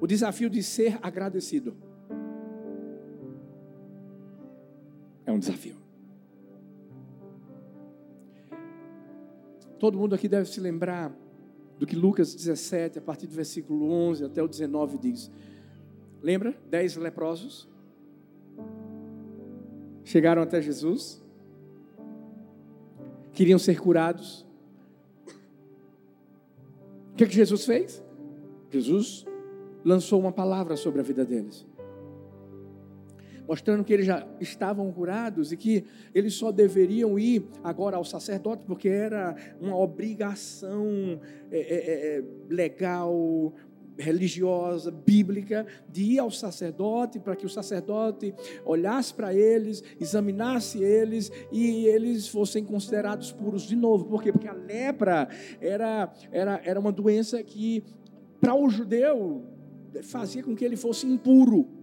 o 0.00 0.06
desafio 0.06 0.48
de 0.48 0.62
ser 0.62 0.98
agradecido. 1.02 1.76
É 5.32 5.34
um 5.34 5.38
desafio. 5.38 5.76
Todo 9.78 9.96
mundo 9.96 10.14
aqui 10.14 10.28
deve 10.28 10.46
se 10.46 10.60
lembrar 10.60 11.10
do 11.78 11.86
que 11.86 11.96
Lucas 11.96 12.34
17, 12.34 12.98
a 12.98 13.02
partir 13.02 13.26
do 13.26 13.34
versículo 13.34 13.90
11 13.90 14.26
até 14.26 14.42
o 14.42 14.46
19 14.46 14.98
diz. 14.98 15.30
Lembra? 16.22 16.54
Dez 16.68 16.96
leprosos 16.96 17.66
chegaram 20.04 20.42
até 20.42 20.60
Jesus, 20.60 21.22
queriam 23.32 23.58
ser 23.58 23.80
curados. 23.80 24.46
O 27.12 27.16
que, 27.16 27.24
é 27.24 27.26
que 27.26 27.34
Jesus 27.34 27.64
fez? 27.64 28.04
Jesus 28.70 29.24
lançou 29.82 30.20
uma 30.20 30.32
palavra 30.32 30.76
sobre 30.76 31.00
a 31.00 31.04
vida 31.04 31.24
deles 31.24 31.66
mostrando 33.46 33.84
que 33.84 33.92
eles 33.92 34.06
já 34.06 34.26
estavam 34.40 34.90
curados 34.92 35.52
e 35.52 35.56
que 35.56 35.84
eles 36.14 36.34
só 36.34 36.52
deveriam 36.52 37.18
ir 37.18 37.46
agora 37.62 37.96
ao 37.96 38.04
sacerdote, 38.04 38.64
porque 38.64 38.88
era 38.88 39.36
uma 39.60 39.76
obrigação 39.76 41.20
é, 41.50 41.58
é, 41.58 42.18
é, 42.18 42.24
legal, 42.48 43.52
religiosa, 43.98 44.90
bíblica, 44.90 45.66
de 45.88 46.02
ir 46.02 46.18
ao 46.18 46.30
sacerdote, 46.30 47.18
para 47.18 47.36
que 47.36 47.46
o 47.46 47.48
sacerdote 47.48 48.34
olhasse 48.64 49.12
para 49.12 49.34
eles, 49.34 49.82
examinasse 50.00 50.82
eles 50.82 51.30
e 51.50 51.86
eles 51.86 52.28
fossem 52.28 52.64
considerados 52.64 53.32
puros 53.32 53.62
de 53.62 53.76
novo. 53.76 54.04
Por 54.06 54.22
quê? 54.22 54.32
Porque 54.32 54.48
a 54.48 54.54
lepra 54.54 55.28
era, 55.60 56.12
era, 56.30 56.60
era 56.64 56.80
uma 56.80 56.92
doença 56.92 57.42
que, 57.42 57.84
para 58.40 58.54
o 58.54 58.68
judeu, 58.68 59.44
fazia 60.02 60.42
com 60.42 60.54
que 60.54 60.64
ele 60.64 60.76
fosse 60.76 61.06
impuro. 61.06 61.81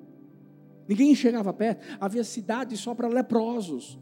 Ninguém 0.89 1.13
chegava 1.13 1.53
perto. 1.53 1.85
Havia 1.99 2.23
cidade 2.23 2.75
só 2.75 2.95
para 2.95 3.07
leprosos. 3.07 3.99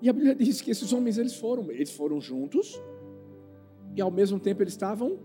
E 0.00 0.08
a 0.08 0.12
Bíblia 0.12 0.34
diz 0.34 0.62
que 0.62 0.70
esses 0.70 0.90
homens 0.90 1.18
eles 1.18 1.36
foram, 1.36 1.70
eles 1.70 1.92
foram 1.92 2.18
juntos 2.18 2.82
e 3.94 4.00
ao 4.00 4.10
mesmo 4.10 4.40
tempo 4.40 4.62
eles 4.62 4.72
estavam 4.72 5.20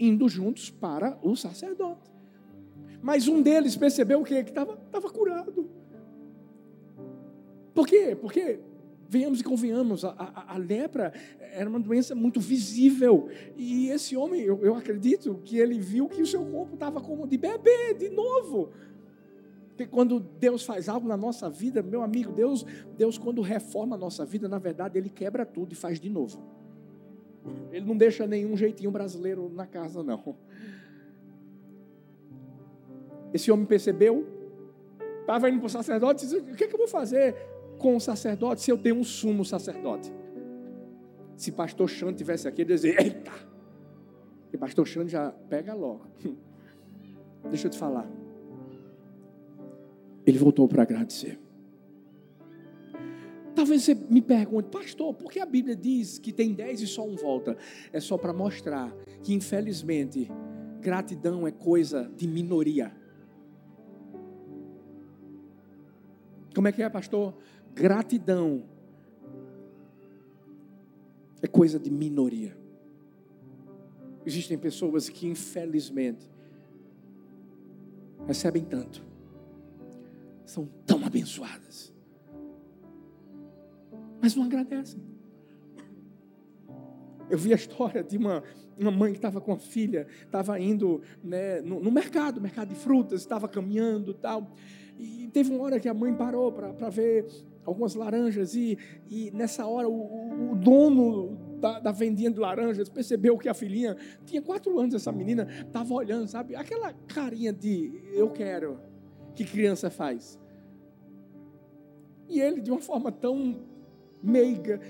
indo 0.00 0.26
juntos 0.30 0.70
para 0.70 1.18
o 1.22 1.36
sacerdote. 1.36 2.10
Mas 3.02 3.28
um 3.28 3.42
deles 3.42 3.76
percebeu 3.76 4.22
o? 4.22 4.24
Que 4.24 4.34
estava 4.34 5.10
curado. 5.12 5.68
Por 7.74 7.86
quê? 7.86 8.16
Porque 8.18 8.60
Venhamos 9.08 9.40
e 9.40 9.44
convenhamos, 9.44 10.04
a, 10.04 10.10
a, 10.10 10.54
a, 10.54 10.58
lepra 10.58 11.14
era 11.40 11.68
uma 11.68 11.80
doença 11.80 12.14
muito 12.14 12.38
visível. 12.40 13.28
E 13.56 13.88
esse 13.88 14.14
homem, 14.14 14.42
eu, 14.42 14.62
eu 14.62 14.74
acredito 14.74 15.40
que 15.42 15.58
ele 15.58 15.78
viu 15.78 16.08
que 16.08 16.20
o 16.20 16.26
seu 16.26 16.44
corpo 16.44 16.74
estava 16.74 17.00
como 17.00 17.26
de 17.26 17.38
bebê, 17.38 17.94
de 17.94 18.10
novo. 18.10 18.68
Porque 19.68 19.86
quando 19.86 20.20
Deus 20.20 20.62
faz 20.62 20.90
algo 20.90 21.08
na 21.08 21.16
nossa 21.16 21.48
vida, 21.48 21.82
meu 21.82 22.02
amigo, 22.02 22.32
Deus, 22.32 22.66
Deus 22.98 23.16
quando 23.16 23.40
reforma 23.40 23.96
a 23.96 23.98
nossa 23.98 24.26
vida, 24.26 24.46
na 24.46 24.58
verdade, 24.58 24.98
Ele 24.98 25.08
quebra 25.08 25.46
tudo 25.46 25.72
e 25.72 25.76
faz 25.76 25.98
de 25.98 26.10
novo. 26.10 26.42
Ele 27.72 27.86
não 27.86 27.96
deixa 27.96 28.26
nenhum 28.26 28.56
jeitinho 28.58 28.90
brasileiro 28.90 29.48
na 29.48 29.66
casa, 29.66 30.02
não. 30.02 30.36
Esse 33.32 33.50
homem 33.50 33.64
percebeu, 33.64 34.26
estava 35.20 35.48
indo 35.48 35.60
para 35.60 35.66
o 35.66 35.70
sacerdote 35.70 36.24
e 36.24 36.28
disse: 36.28 36.40
O 36.40 36.54
que, 36.54 36.64
é 36.64 36.66
que 36.66 36.74
eu 36.74 36.78
vou 36.78 36.88
fazer? 36.88 37.34
Com 37.78 37.96
o 37.96 38.00
sacerdote 38.00 38.62
se 38.62 38.70
eu 38.70 38.78
tenho 38.78 38.96
um 38.96 39.04
sumo 39.04 39.44
sacerdote? 39.44 40.12
Se 41.36 41.52
pastor 41.52 41.88
Xande 41.88 42.18
tivesse 42.18 42.48
aqui, 42.48 42.62
ele 42.62 42.74
dizer, 42.74 43.00
eita! 43.00 43.32
E 44.52 44.58
pastor 44.58 44.86
Xande 44.86 45.12
já 45.12 45.30
pega 45.30 45.74
logo. 45.74 46.06
Deixa 47.48 47.68
eu 47.68 47.70
te 47.70 47.78
falar. 47.78 48.10
Ele 50.26 50.38
voltou 50.38 50.66
para 50.68 50.82
agradecer. 50.82 51.38
Talvez 53.54 53.82
você 53.82 53.94
me 53.94 54.22
pergunte, 54.22 54.68
pastor, 54.68 55.14
por 55.14 55.32
que 55.32 55.40
a 55.40 55.46
Bíblia 55.46 55.74
diz 55.74 56.18
que 56.18 56.32
tem 56.32 56.52
dez 56.54 56.80
e 56.80 56.86
só 56.86 57.04
um 57.04 57.16
volta? 57.16 57.56
É 57.92 57.98
só 57.98 58.16
para 58.16 58.32
mostrar 58.32 58.94
que, 59.22 59.34
infelizmente, 59.34 60.30
gratidão 60.80 61.46
é 61.46 61.50
coisa 61.50 62.10
de 62.16 62.28
minoria. 62.28 62.92
Como 66.54 66.68
é 66.68 66.72
que 66.72 66.82
é, 66.82 66.88
pastor? 66.88 67.34
Gratidão 67.78 68.64
é 71.40 71.46
coisa 71.46 71.78
de 71.78 71.88
minoria. 71.92 72.58
Existem 74.26 74.58
pessoas 74.58 75.08
que, 75.08 75.28
infelizmente, 75.28 76.28
recebem 78.26 78.64
tanto, 78.64 79.00
são 80.44 80.68
tão 80.84 81.06
abençoadas, 81.06 81.94
mas 84.20 84.34
não 84.34 84.42
agradecem. 84.42 85.00
Eu 87.30 87.38
vi 87.38 87.52
a 87.52 87.56
história 87.56 88.02
de 88.02 88.16
uma, 88.16 88.42
uma 88.76 88.90
mãe 88.90 89.12
que 89.12 89.18
estava 89.18 89.40
com 89.40 89.52
a 89.52 89.58
filha, 89.58 90.08
estava 90.24 90.58
indo 90.58 91.00
né, 91.22 91.60
no, 91.60 91.78
no, 91.78 91.92
mercado, 91.92 92.40
mercado 92.40 92.70
de 92.70 92.74
frutas, 92.74 93.20
estava 93.20 93.46
caminhando 93.46 94.12
tal. 94.14 94.50
E 94.98 95.28
teve 95.32 95.54
uma 95.54 95.62
hora 95.62 95.78
que 95.78 95.88
a 95.88 95.94
mãe 95.94 96.12
parou 96.12 96.50
para 96.50 96.90
ver 96.90 97.24
algumas 97.68 97.94
laranjas, 97.94 98.54
e, 98.54 98.78
e 99.08 99.30
nessa 99.30 99.66
hora 99.66 99.88
o, 99.88 100.52
o 100.52 100.56
dono 100.56 101.36
da, 101.60 101.78
da, 101.78 101.92
vendinha 101.92 102.30
de 102.30 102.38
laranjas 102.38 102.88
percebeu 102.88 103.36
que 103.36 103.48
a 103.48 103.54
filhinha 103.54 103.96
tinha 104.24 104.40
quatro 104.40 104.78
anos, 104.78 104.94
essa 104.94 105.12
menina 105.12 105.46
estava 105.60 105.92
olhando, 105.92 106.26
sabe? 106.26 106.56
Aquela 106.56 106.92
carinha 107.06 107.52
de 107.52 107.92
eu 108.12 108.30
quero 108.30 108.80
que 109.34 109.44
criança 109.44 109.90
faz. 109.90 110.38
E 112.28 112.40
ele, 112.40 112.60
de 112.60 112.70
uma 112.70 112.80
forma 112.80 113.12
tão 113.12 113.60
meiga, 114.22 114.80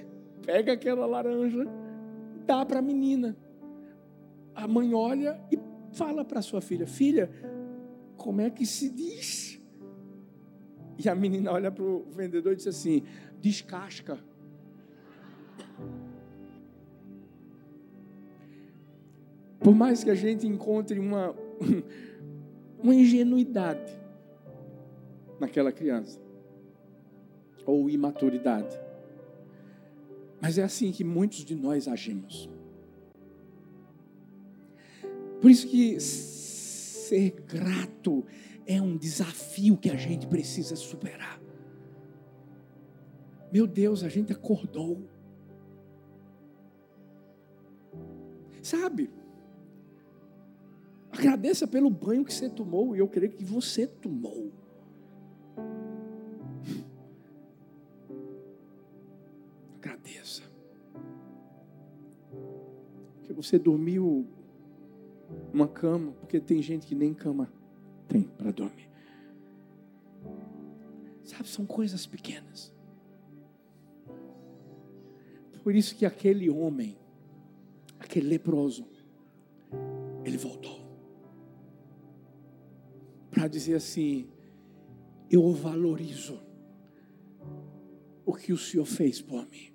pega 0.45 0.73
aquela 0.73 1.07
laranja, 1.07 1.67
dá 2.47 2.65
para 2.65 2.79
a 2.79 2.83
menina. 2.83 3.37
A 4.55 4.67
mãe 4.67 4.95
olha 4.95 5.41
e 5.53 5.59
fala 5.93 6.25
para 6.25 6.43
sua 6.43 6.61
filha: 6.61 6.87
Filha, 6.87 7.31
como 8.17 8.41
é 8.41 8.51
que 8.51 8.67
se 8.67 8.89
diz? 8.89 9.58
E 10.99 11.09
a 11.09 11.15
menina 11.15 11.53
olha 11.53 11.71
para 11.71 11.85
o 11.85 12.05
vendedor 12.11 12.53
e 12.53 12.57
diz 12.57 12.67
assim: 12.67 13.03
descasca. 13.41 14.19
Por 19.61 19.75
mais 19.75 20.03
que 20.03 20.11
a 20.11 20.15
gente 20.15 20.47
encontre 20.47 20.99
uma, 20.99 21.35
uma 22.83 22.95
ingenuidade 22.95 23.93
naquela 25.39 25.71
criança, 25.71 26.21
ou 27.65 27.89
imaturidade, 27.89 28.77
mas 30.41 30.59
é 30.59 30.63
assim 30.63 30.91
que 30.91 31.05
muitos 31.05 31.45
de 31.45 31.55
nós 31.55 31.87
agimos. 31.87 32.49
Por 35.41 35.51
isso 35.51 35.69
que 35.69 36.01
ser 36.01 37.31
grato 37.47 38.25
é 38.69 38.83
um 38.83 38.99
desafio 38.99 39.79
que 39.79 39.89
a 39.89 39.97
gente 39.97 40.27
precisa 40.27 40.77
superar. 40.77 41.41
Meu 43.51 43.67
Deus, 43.67 44.05
a 44.05 44.11
gente 44.11 44.31
acordou. 44.31 45.09
Sabe? 48.63 49.11
Agradeça 51.11 51.67
pelo 51.67 51.89
banho 51.89 52.27
que 52.27 52.33
você 52.33 52.51
tomou 52.51 52.95
e 52.95 52.99
eu 52.99 53.09
creio 53.09 53.33
que 53.33 53.43
você 53.43 53.87
tomou. 53.87 54.53
Agradeça. 59.79 60.43
Que 63.23 63.33
você 63.33 63.59
dormiu 63.59 64.27
numa 65.55 65.67
cama, 65.67 66.13
porque 66.21 66.39
tem 66.39 66.61
gente 66.61 66.87
que 66.87 66.95
nem 66.95 67.15
cama 67.15 67.51
tem 68.09 68.23
para 68.23 68.51
dormir. 68.51 68.89
Sabe, 71.25 71.49
são 71.49 71.67
coisas 71.67 72.07
pequenas. 72.07 72.73
Por 75.63 75.75
isso 75.75 75.95
que 75.95 76.07
aquele 76.07 76.49
homem, 76.49 76.97
aquele 77.99 78.27
leproso, 78.27 78.87
ele 80.25 80.39
voltou 80.39 80.79
para 83.31 83.47
dizer 83.47 83.75
assim: 83.75 84.29
eu 85.31 85.53
valorizo 85.53 86.41
o 88.25 88.35
que 88.35 88.53
o 88.53 88.59
Senhor 88.59 88.87
fez 88.87 89.21
por 89.21 89.47
mim. 89.49 89.73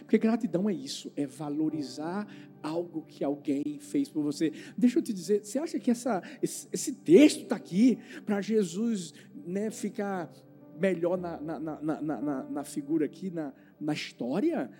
Porque 0.00 0.18
gratidão 0.18 0.68
é 0.68 0.72
isso, 0.72 1.12
é 1.16 1.26
valorizar 1.26 2.26
algo 2.62 3.04
que 3.06 3.24
alguém 3.24 3.78
fez 3.80 4.08
por 4.08 4.22
você. 4.22 4.52
Deixa 4.76 4.98
eu 4.98 5.02
te 5.02 5.12
dizer, 5.12 5.44
você 5.44 5.58
acha 5.58 5.78
que 5.78 5.90
essa, 5.90 6.22
esse, 6.42 6.68
esse 6.72 6.92
texto 6.92 7.42
está 7.42 7.56
aqui 7.56 7.98
para 8.24 8.40
Jesus 8.40 9.14
né, 9.46 9.70
ficar 9.70 10.30
melhor 10.78 11.16
na, 11.18 11.40
na, 11.40 11.58
na, 11.60 12.02
na, 12.02 12.42
na 12.44 12.64
figura 12.64 13.04
aqui, 13.06 13.30
na, 13.30 13.52
na 13.80 13.92
história? 13.92 14.70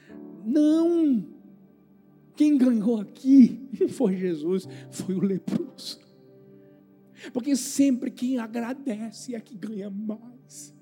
Não! 0.44 1.24
Quem 2.36 2.56
ganhou 2.56 3.00
aqui 3.00 3.68
foi 3.90 4.16
Jesus, 4.16 4.66
foi 4.90 5.14
o 5.14 5.20
leproso. 5.20 6.00
Porque 7.32 7.54
sempre 7.54 8.10
quem 8.10 8.38
agradece 8.38 9.34
é 9.34 9.40
que 9.40 9.54
ganha 9.54 9.90
mais. 9.90 10.74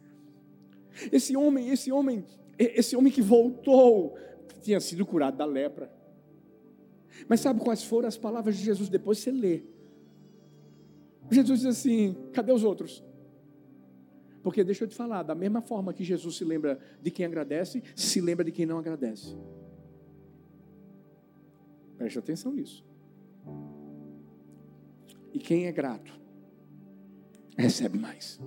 Esse 1.11 1.37
homem, 1.37 1.71
esse 1.71 1.91
homem, 1.91 2.25
esse 2.59 2.97
homem 2.97 3.13
que 3.13 3.23
voltou, 3.23 4.17
tinha 4.63 4.81
sido 4.81 5.07
curado 5.07 5.37
da 5.37 5.45
lepra. 5.45 5.91
Mas 7.29 7.41
sabe 7.41 7.61
quais 7.61 7.83
foram 7.83 8.09
as 8.09 8.17
palavras 8.17 8.57
de 8.57 8.65
Jesus? 8.65 8.89
Depois 8.89 9.19
você 9.19 9.31
lê. 9.31 9.63
Jesus 11.31 11.61
diz 11.61 11.69
assim: 11.69 12.17
cadê 12.33 12.53
os 12.53 12.65
outros? 12.65 13.05
Porque 14.43 14.65
deixa 14.65 14.85
eu 14.85 14.89
te 14.89 14.95
falar, 14.95 15.23
da 15.23 15.35
mesma 15.35 15.61
forma 15.61 15.93
que 15.93 16.05
Jesus 16.05 16.37
se 16.37 16.45
lembra 16.45 16.79
de 17.03 17.11
quem 17.11 17.27
agradece, 17.27 17.83
se 17.95 18.21
lembra 18.21 18.45
de 18.45 18.53
quem 18.53 18.65
não 18.65 18.79
agradece. 18.79 19.37
Preste 21.97 22.19
atenção 22.19 22.53
nisso. 22.53 22.85
E 25.33 25.39
quem 25.39 25.67
é 25.67 25.73
grato, 25.73 26.19
recebe 27.57 27.99
mais. 27.99 28.41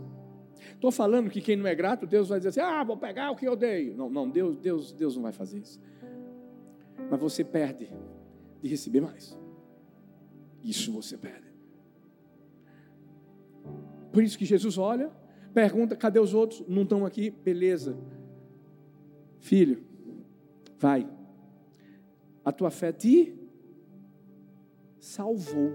Estou 0.81 0.89
falando 0.89 1.29
que 1.29 1.39
quem 1.39 1.55
não 1.55 1.67
é 1.67 1.75
grato, 1.75 2.07
Deus 2.07 2.29
vai 2.29 2.39
dizer 2.39 2.49
assim: 2.49 2.59
ah, 2.59 2.83
vou 2.83 2.97
pegar 2.97 3.29
o 3.29 3.35
que 3.35 3.47
eu 3.47 3.55
dei. 3.55 3.93
Não, 3.93 4.09
não, 4.09 4.27
Deus, 4.27 4.57
Deus, 4.57 4.91
Deus 4.91 5.15
não 5.15 5.21
vai 5.21 5.31
fazer 5.31 5.59
isso. 5.59 5.79
Mas 7.07 7.19
você 7.19 7.43
perde 7.43 7.87
de 8.63 8.67
receber 8.67 8.99
mais. 8.99 9.37
Isso 10.63 10.91
você 10.91 11.15
perde. 11.15 11.45
Por 14.11 14.23
isso 14.23 14.35
que 14.35 14.43
Jesus 14.43 14.75
olha, 14.79 15.11
pergunta: 15.53 15.95
cadê 15.95 16.19
os 16.19 16.33
outros? 16.33 16.67
Não 16.67 16.81
estão 16.81 17.05
aqui? 17.05 17.29
Beleza. 17.29 17.95
Filho, 19.39 19.83
vai. 20.79 21.07
A 22.43 22.51
tua 22.51 22.71
fé 22.71 22.91
te 22.91 23.35
salvou. 24.97 25.73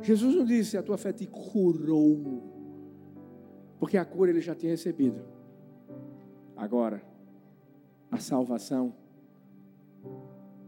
Jesus 0.00 0.34
não 0.34 0.46
disse: 0.46 0.78
a 0.78 0.82
tua 0.82 0.96
fé 0.96 1.12
te 1.12 1.26
curou. 1.26 2.51
Porque 3.82 3.96
a 3.96 4.04
cura 4.04 4.30
ele 4.30 4.40
já 4.40 4.54
tinha 4.54 4.70
recebido. 4.70 5.20
Agora, 6.56 7.02
a 8.12 8.18
salvação 8.18 8.94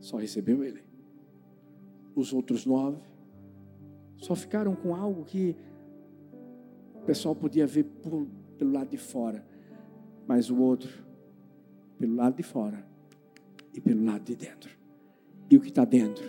só 0.00 0.16
recebeu 0.16 0.64
ele. 0.64 0.82
Os 2.16 2.32
outros 2.32 2.66
nove 2.66 3.00
só 4.16 4.34
ficaram 4.34 4.74
com 4.74 4.96
algo 4.96 5.24
que 5.24 5.54
o 6.92 7.02
pessoal 7.02 7.36
podia 7.36 7.68
ver 7.68 7.84
por, 7.84 8.26
pelo 8.58 8.72
lado 8.72 8.88
de 8.88 8.98
fora, 8.98 9.46
mas 10.26 10.50
o 10.50 10.60
outro 10.60 11.04
pelo 11.96 12.16
lado 12.16 12.34
de 12.34 12.42
fora 12.42 12.84
e 13.72 13.80
pelo 13.80 14.04
lado 14.04 14.24
de 14.24 14.34
dentro. 14.34 14.76
E 15.48 15.56
o 15.56 15.60
que 15.60 15.68
está 15.68 15.84
dentro 15.84 16.28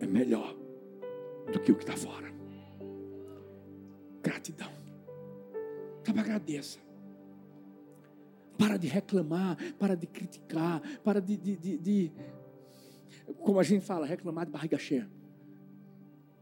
é 0.00 0.06
melhor 0.08 0.52
do 1.52 1.60
que 1.60 1.70
o 1.70 1.76
que 1.76 1.84
está 1.84 1.96
fora. 1.96 2.26
Gratidão. 4.20 4.73
Sabe, 6.04 6.20
agradeça. 6.20 6.78
Para 8.58 8.76
de 8.76 8.86
reclamar, 8.86 9.56
para 9.78 9.96
de 9.96 10.06
criticar, 10.06 10.80
para 11.02 11.20
de, 11.20 11.36
de, 11.36 11.56
de, 11.56 11.78
de, 11.78 12.12
como 13.40 13.58
a 13.58 13.62
gente 13.62 13.84
fala, 13.84 14.06
reclamar 14.06 14.46
de 14.46 14.52
barriga 14.52 14.78
cheia. 14.78 15.08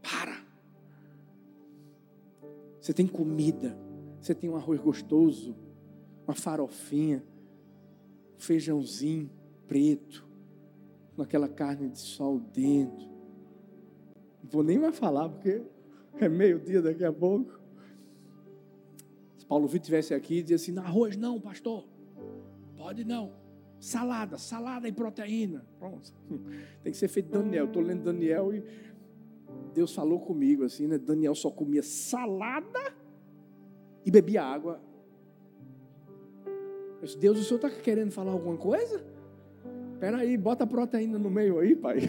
Para. 0.01 0.43
Você 2.79 2.93
tem 2.93 3.07
comida, 3.07 3.77
você 4.19 4.35
tem 4.35 4.49
um 4.49 4.55
arroz 4.55 4.79
gostoso, 4.79 5.55
uma 6.27 6.35
farofinha, 6.35 7.23
um 8.35 8.39
feijãozinho 8.39 9.29
preto, 9.67 10.27
com 11.15 11.21
aquela 11.21 11.47
carne 11.47 11.89
de 11.89 11.99
sol 11.99 12.39
dentro. 12.39 13.07
Não 14.43 14.49
vou 14.49 14.63
nem 14.63 14.77
mais 14.77 14.97
falar, 14.97 15.29
porque 15.29 15.63
é 16.19 16.27
meio-dia 16.27 16.81
daqui 16.81 17.03
a 17.03 17.13
pouco. 17.13 17.62
Se 19.43 19.47
Paulo 19.47 19.67
Vitor 19.67 19.81
estivesse 19.81 20.13
aqui, 20.13 20.41
dizia 20.41 20.55
assim: 20.55 20.77
arroz 20.79 21.17
não, 21.17 21.39
pastor. 21.39 21.85
Pode 22.77 23.03
não. 23.03 23.33
Salada, 23.77 24.37
salada 24.37 24.87
e 24.87 24.91
proteína. 24.93 25.65
Pronto. 25.77 26.13
Tem 26.81 26.93
que 26.93 26.97
ser 26.97 27.09
feito 27.09 27.29
Daniel. 27.29 27.65
Estou 27.65 27.81
lendo 27.81 28.03
Daniel 28.03 28.53
e 28.53 28.63
Deus 29.73 29.93
falou 29.93 30.21
comigo 30.21 30.63
assim, 30.63 30.87
né? 30.87 30.97
Daniel 30.97 31.35
só 31.35 31.51
comia 31.51 31.83
salada 31.83 32.95
e 34.05 34.09
bebia 34.09 34.41
água. 34.41 34.81
Eu 37.01 37.05
disse, 37.05 37.17
Deus, 37.17 37.37
o 37.37 37.43
senhor 37.43 37.57
está 37.57 37.69
querendo 37.69 38.11
falar 38.11 38.31
alguma 38.31 38.55
coisa? 38.55 39.05
Espera 39.93 40.19
aí, 40.19 40.37
bota 40.37 40.63
a 40.63 40.67
proteína 40.67 41.19
no 41.19 41.29
meio 41.29 41.59
aí, 41.59 41.75
pai. 41.75 41.99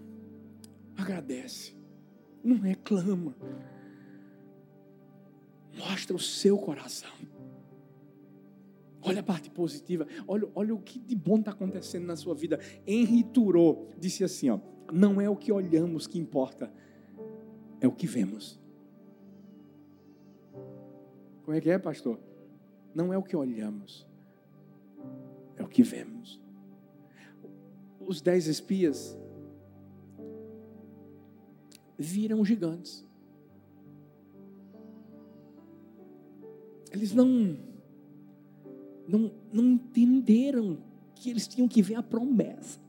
Agradece. 0.96 1.76
Não 2.42 2.56
reclama. 2.56 3.36
Mostra 5.78 6.16
o 6.16 6.18
seu 6.18 6.58
coração. 6.58 7.10
Olha 9.00 9.20
a 9.20 9.22
parte 9.22 9.48
positiva. 9.48 10.06
Olha, 10.26 10.48
olha 10.54 10.74
o 10.74 10.80
que 10.80 10.98
de 10.98 11.14
bom 11.14 11.38
está 11.38 11.52
acontecendo 11.52 12.04
na 12.04 12.16
sua 12.16 12.34
vida. 12.34 12.58
Henri 12.86 13.22
Thoreau 13.22 13.88
disse 13.98 14.24
assim: 14.24 14.50
ó, 14.50 14.58
não 14.92 15.20
é 15.20 15.30
o 15.30 15.36
que 15.36 15.52
olhamos 15.52 16.06
que 16.06 16.18
importa, 16.18 16.72
é 17.80 17.86
o 17.86 17.92
que 17.92 18.06
vemos. 18.06 18.60
Como 21.44 21.56
é 21.56 21.60
que 21.60 21.70
é, 21.70 21.78
pastor? 21.78 22.18
Não 22.94 23.12
é 23.12 23.16
o 23.16 23.22
que 23.22 23.36
olhamos, 23.36 24.06
é 25.56 25.62
o 25.62 25.68
que 25.68 25.82
vemos. 25.82 26.42
Os 28.00 28.20
dez 28.20 28.46
espias 28.46 29.18
viram 31.96 32.44
gigantes. 32.44 33.07
Eles 36.92 37.12
não, 37.12 37.56
não, 39.06 39.32
não 39.52 39.64
entenderam 39.64 40.78
que 41.14 41.30
eles 41.30 41.46
tinham 41.46 41.68
que 41.68 41.82
ver 41.82 41.96
a 41.96 42.02
promessa. 42.02 42.80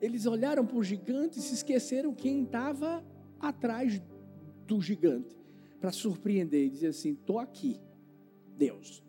Eles 0.00 0.26
olharam 0.26 0.66
para 0.66 0.76
o 0.76 0.82
gigante 0.82 1.38
e 1.38 1.42
se 1.42 1.54
esqueceram 1.54 2.12
quem 2.12 2.42
estava 2.42 3.04
atrás 3.40 4.00
do 4.66 4.80
gigante 4.80 5.36
para 5.80 5.92
surpreender 5.92 6.66
e 6.66 6.70
dizer 6.70 6.88
assim: 6.88 7.12
estou 7.12 7.38
aqui, 7.38 7.80
Deus. 8.56 9.02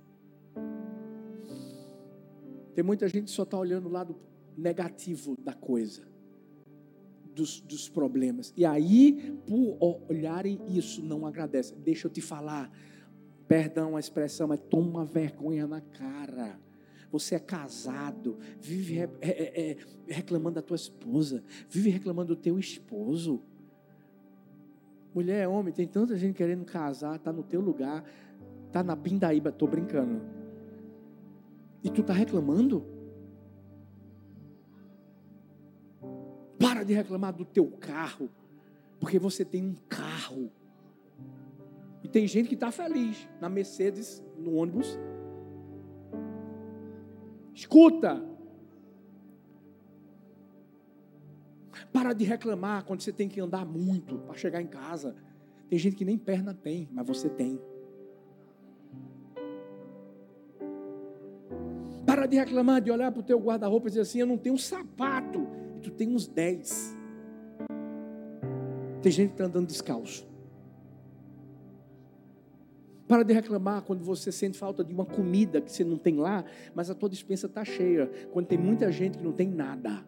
Tem 2.74 2.84
muita 2.84 3.08
gente 3.08 3.26
que 3.26 3.32
só 3.32 3.44
está 3.44 3.58
olhando 3.58 3.88
o 3.88 3.92
lado 3.92 4.16
negativo 4.56 5.36
da 5.44 5.54
coisa, 5.54 6.08
dos, 7.34 7.60
dos 7.62 7.90
problemas. 7.90 8.54
E 8.56 8.66
aí, 8.66 9.36
por 9.48 10.04
olharem 10.10 10.60
isso, 10.70 11.02
não 11.02 11.26
agradece. 11.26 11.74
Deixa 11.76 12.08
eu 12.08 12.12
te 12.12 12.22
falar, 12.22 12.72
Perdão 13.48 13.96
a 13.96 14.00
expressão, 14.00 14.48
mas 14.48 14.60
toma 14.70 15.06
vergonha 15.06 15.66
na 15.66 15.82
cara. 15.82 16.60
Você 17.12 17.36
é 17.36 17.40
casado, 17.40 18.38
vive 18.60 19.00
é, 19.00 19.10
é, 19.22 19.72
é, 19.72 19.78
reclamando 20.08 20.56
da 20.56 20.62
tua 20.62 20.76
esposa, 20.76 21.44
vive 21.70 21.90
reclamando 21.90 22.36
do 22.36 22.42
teu 22.42 22.60
esposo. 22.60 23.42
Mulher, 25.16 25.48
homem, 25.48 25.74
tem 25.74 25.88
tanta 25.88 26.18
gente 26.18 26.36
querendo 26.36 26.66
casar, 26.66 27.18
tá 27.18 27.32
no 27.32 27.44
teu 27.44 27.62
lugar, 27.62 28.04
tá 28.72 28.84
na 28.84 28.96
pindaíba, 28.96 29.52
tô 29.52 29.66
brincando. 29.66 30.22
E 31.82 31.90
tu 31.90 32.04
tá 32.04 32.12
reclamando? 32.12 32.86
Para 36.60 36.84
de 36.84 36.94
reclamar 36.94 37.34
do 37.34 37.46
teu 37.46 37.72
carro, 37.72 38.30
porque 39.00 39.18
você 39.18 39.46
tem 39.46 39.64
um 39.64 39.76
carro. 39.88 40.52
E 42.08 42.10
tem 42.10 42.26
gente 42.26 42.48
que 42.48 42.54
está 42.54 42.72
feliz 42.72 43.28
na 43.42 43.50
Mercedes, 43.50 44.24
no 44.38 44.56
ônibus. 44.56 44.98
Escuta. 47.54 48.24
Para 51.92 52.14
de 52.14 52.24
reclamar 52.24 52.86
quando 52.86 53.02
você 53.02 53.12
tem 53.12 53.28
que 53.28 53.42
andar 53.42 53.66
muito 53.66 54.20
para 54.20 54.36
chegar 54.36 54.62
em 54.62 54.68
casa. 54.68 55.18
Tem 55.70 55.78
gente 55.78 55.98
que 55.98 56.06
nem 56.06 56.18
perna 56.18 56.54
tem, 56.54 56.88
mas 56.94 57.06
você 57.06 57.28
tem. 57.28 57.60
Para 62.06 62.26
de 62.26 62.38
reclamar, 62.38 62.80
de 62.80 62.90
olhar 62.90 63.12
para 63.12 63.20
o 63.20 63.24
teu 63.24 63.38
guarda-roupa 63.38 63.88
e 63.88 63.90
dizer 63.90 64.02
assim: 64.02 64.20
Eu 64.20 64.28
não 64.28 64.38
tenho 64.38 64.56
um 64.56 64.58
sapato. 64.58 65.46
E 65.76 65.82
tu 65.82 65.92
tem 65.92 66.08
uns 66.08 66.26
dez. 66.26 66.96
Tem 69.02 69.12
gente 69.12 69.28
que 69.28 69.34
está 69.34 69.44
andando 69.44 69.68
descalço. 69.68 70.27
Para 73.08 73.24
de 73.24 73.34
reclamar 73.34 73.84
quando 73.84 74.04
você 74.04 74.32
sente 74.32 74.58
falta 74.58 74.84
de 74.84 74.94
uma 74.94 75.06
comida 75.06 75.62
que 75.62 75.72
você 75.72 75.84
não 75.84 75.98
tem 75.98 76.18
lá, 76.18 76.44
mas 76.76 76.90
a 76.90 76.96
tua 76.96 77.10
dispensa 77.10 77.48
está 77.48 77.64
cheia. 77.64 78.08
Quando 78.34 78.48
tem 78.48 78.58
muita 78.58 78.92
gente 78.92 79.18
que 79.18 79.24
não 79.24 79.32
tem 79.32 79.48
nada. 79.48 80.06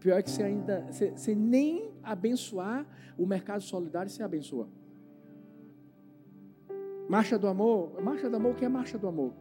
Pior 0.00 0.18
é 0.18 0.22
que 0.22 0.30
você 0.30 0.42
ainda, 0.42 0.86
você, 0.90 1.10
você 1.10 1.34
nem 1.34 1.90
abençoar 2.02 2.86
o 3.18 3.26
mercado 3.26 3.60
solidário, 3.60 4.10
você 4.10 4.22
abençoa. 4.22 4.68
Marcha 7.08 7.38
do 7.38 7.46
amor, 7.46 8.02
marcha 8.02 8.30
do 8.30 8.36
amor, 8.36 8.52
o 8.52 8.54
que 8.54 8.64
é 8.64 8.68
marcha 8.68 8.96
do 8.96 9.06
amor? 9.06 9.32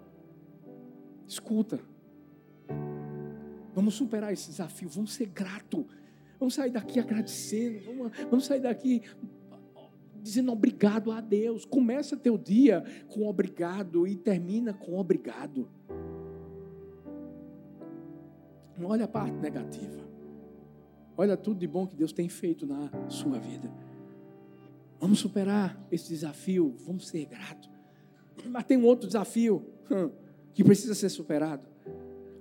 Escuta. 1.27 1.79
Vamos 3.73 3.93
superar 3.95 4.31
esse 4.33 4.49
desafio, 4.49 4.89
vamos 4.89 5.13
ser 5.13 5.27
grato. 5.27 5.85
Vamos 6.39 6.53
sair 6.53 6.71
daqui 6.71 6.99
agradecendo, 6.99 7.79
vamos, 7.85 8.11
vamos 8.29 8.45
sair 8.45 8.59
daqui 8.59 9.03
dizendo 10.25 10.51
obrigado 10.51 11.11
a 11.11 11.21
Deus. 11.21 11.65
Começa 11.65 12.17
teu 12.17 12.35
dia 12.35 12.83
com 13.07 13.27
obrigado 13.27 14.07
e 14.07 14.15
termina 14.15 14.73
com 14.73 14.97
obrigado. 14.97 15.69
Não 18.75 18.89
olha 18.89 19.05
a 19.05 19.07
parte 19.07 19.35
negativa. 19.37 20.03
Olha 21.15 21.37
tudo 21.37 21.59
de 21.59 21.67
bom 21.67 21.85
que 21.85 21.95
Deus 21.95 22.11
tem 22.11 22.27
feito 22.27 22.65
na 22.65 22.89
sua 23.07 23.37
vida. 23.39 23.71
Vamos 24.99 25.19
superar 25.19 25.79
esse 25.91 26.09
desafio, 26.09 26.75
vamos 26.85 27.07
ser 27.07 27.25
gratos. 27.25 27.69
Mas 28.49 28.63
tem 28.63 28.77
um 28.77 28.85
outro 28.85 29.05
desafio 29.05 29.63
hum, 29.91 30.09
que 30.55 30.63
precisa 30.63 30.95
ser 30.95 31.09
superado. 31.09 31.69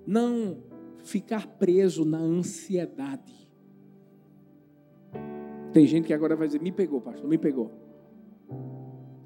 Não 0.06 0.62
ficar 1.04 1.46
preso 1.46 2.04
na 2.04 2.18
ansiedade. 2.18 3.43
Tem 5.74 5.88
gente 5.88 6.06
que 6.06 6.14
agora 6.14 6.36
vai 6.36 6.46
dizer: 6.46 6.62
me 6.62 6.70
pegou, 6.70 7.00
pastor, 7.00 7.28
me 7.28 7.36
pegou. 7.36 7.72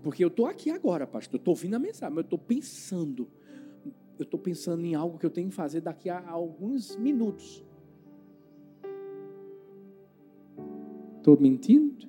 Porque 0.02 0.24
eu 0.24 0.28
estou 0.28 0.46
aqui 0.46 0.70
agora, 0.70 1.06
pastor, 1.06 1.34
eu 1.34 1.38
estou 1.38 1.52
ouvindo 1.52 1.74
a 1.74 1.78
mensagem, 1.78 2.14
mas 2.14 2.24
eu 2.24 2.26
estou 2.26 2.38
pensando. 2.38 3.28
Eu 4.18 4.24
estou 4.24 4.40
pensando 4.40 4.82
em 4.84 4.94
algo 4.94 5.18
que 5.18 5.26
eu 5.26 5.30
tenho 5.30 5.50
que 5.50 5.54
fazer 5.54 5.82
daqui 5.82 6.08
a 6.08 6.26
alguns 6.26 6.96
minutos. 6.96 7.62
Estou 11.18 11.38
mentindo? 11.38 12.08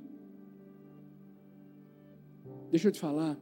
Deixa 2.71 2.88
eu 2.88 2.91
te 2.93 2.99
falar. 2.99 3.38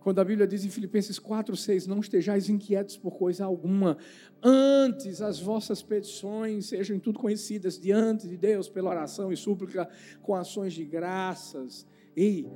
Quando 0.00 0.18
a 0.18 0.24
Bíblia 0.24 0.46
diz 0.46 0.64
em 0.64 0.70
Filipenses 0.70 1.18
4, 1.18 1.54
6, 1.54 1.86
não 1.86 2.00
estejais 2.00 2.48
inquietos 2.48 2.96
por 2.96 3.12
coisa 3.18 3.44
alguma, 3.44 3.98
antes 4.42 5.20
as 5.20 5.38
vossas 5.38 5.82
petições 5.82 6.66
sejam 6.66 6.96
em 6.96 7.00
tudo 7.00 7.18
conhecidas 7.18 7.78
diante 7.78 8.26
de 8.26 8.36
Deus 8.36 8.68
pela 8.68 8.88
oração 8.88 9.30
e 9.30 9.36
súplica 9.36 9.88
com 10.22 10.34
ações 10.34 10.72
de 10.72 10.84
graças. 10.86 11.86
Ei, 12.16 12.50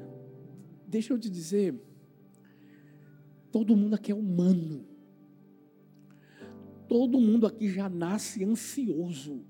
deixa 0.86 1.12
eu 1.12 1.18
te 1.18 1.28
dizer, 1.28 1.74
todo 3.52 3.76
mundo 3.76 3.94
aqui 3.94 4.10
é 4.10 4.14
humano. 4.14 4.86
Todo 6.88 7.20
mundo 7.20 7.46
aqui 7.46 7.68
já 7.68 7.90
nasce 7.90 8.42
ansioso. 8.42 9.44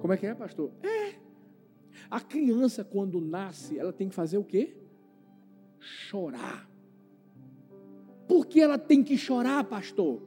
Como 0.00 0.12
é 0.12 0.16
que 0.16 0.26
é, 0.26 0.34
pastor? 0.34 0.72
É. 0.82 1.14
A 2.10 2.20
criança, 2.20 2.84
quando 2.84 3.20
nasce, 3.20 3.78
ela 3.78 3.92
tem 3.92 4.08
que 4.08 4.14
fazer 4.14 4.38
o 4.38 4.44
quê? 4.44 4.76
Chorar. 5.84 6.68
Por 8.26 8.46
que 8.46 8.60
ela 8.60 8.78
tem 8.78 9.02
que 9.02 9.16
chorar, 9.16 9.64
pastor? 9.64 10.22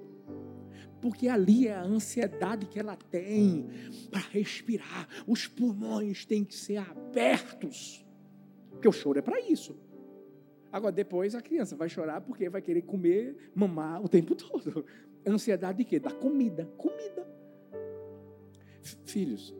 Porque 1.01 1.27
ali 1.27 1.67
é 1.67 1.75
a 1.75 1.83
ansiedade 1.83 2.65
que 2.65 2.79
ela 2.79 2.95
tem 2.95 3.67
para 4.09 4.19
respirar. 4.19 5.07
Os 5.27 5.47
pulmões 5.47 6.25
têm 6.25 6.43
que 6.43 6.55
ser 6.55 6.77
abertos. 6.77 8.05
Porque 8.71 8.87
o 8.87 8.91
choro 8.91 9.19
é 9.19 9.21
para 9.21 9.39
isso. 9.41 9.75
Agora, 10.71 10.91
depois 10.91 11.33
a 11.33 11.41
criança 11.41 11.75
vai 11.75 11.89
chorar 11.89 12.21
porque 12.21 12.49
vai 12.49 12.61
querer 12.61 12.81
comer, 12.81 13.51
mamar 13.53 14.03
o 14.03 14.09
tempo 14.09 14.35
todo. 14.35 14.85
Ansiedade 15.25 15.79
de 15.79 15.83
quê? 15.85 15.99
Da 15.99 16.11
comida. 16.11 16.65
Comida. 16.77 17.27
Filhos, 19.05 19.53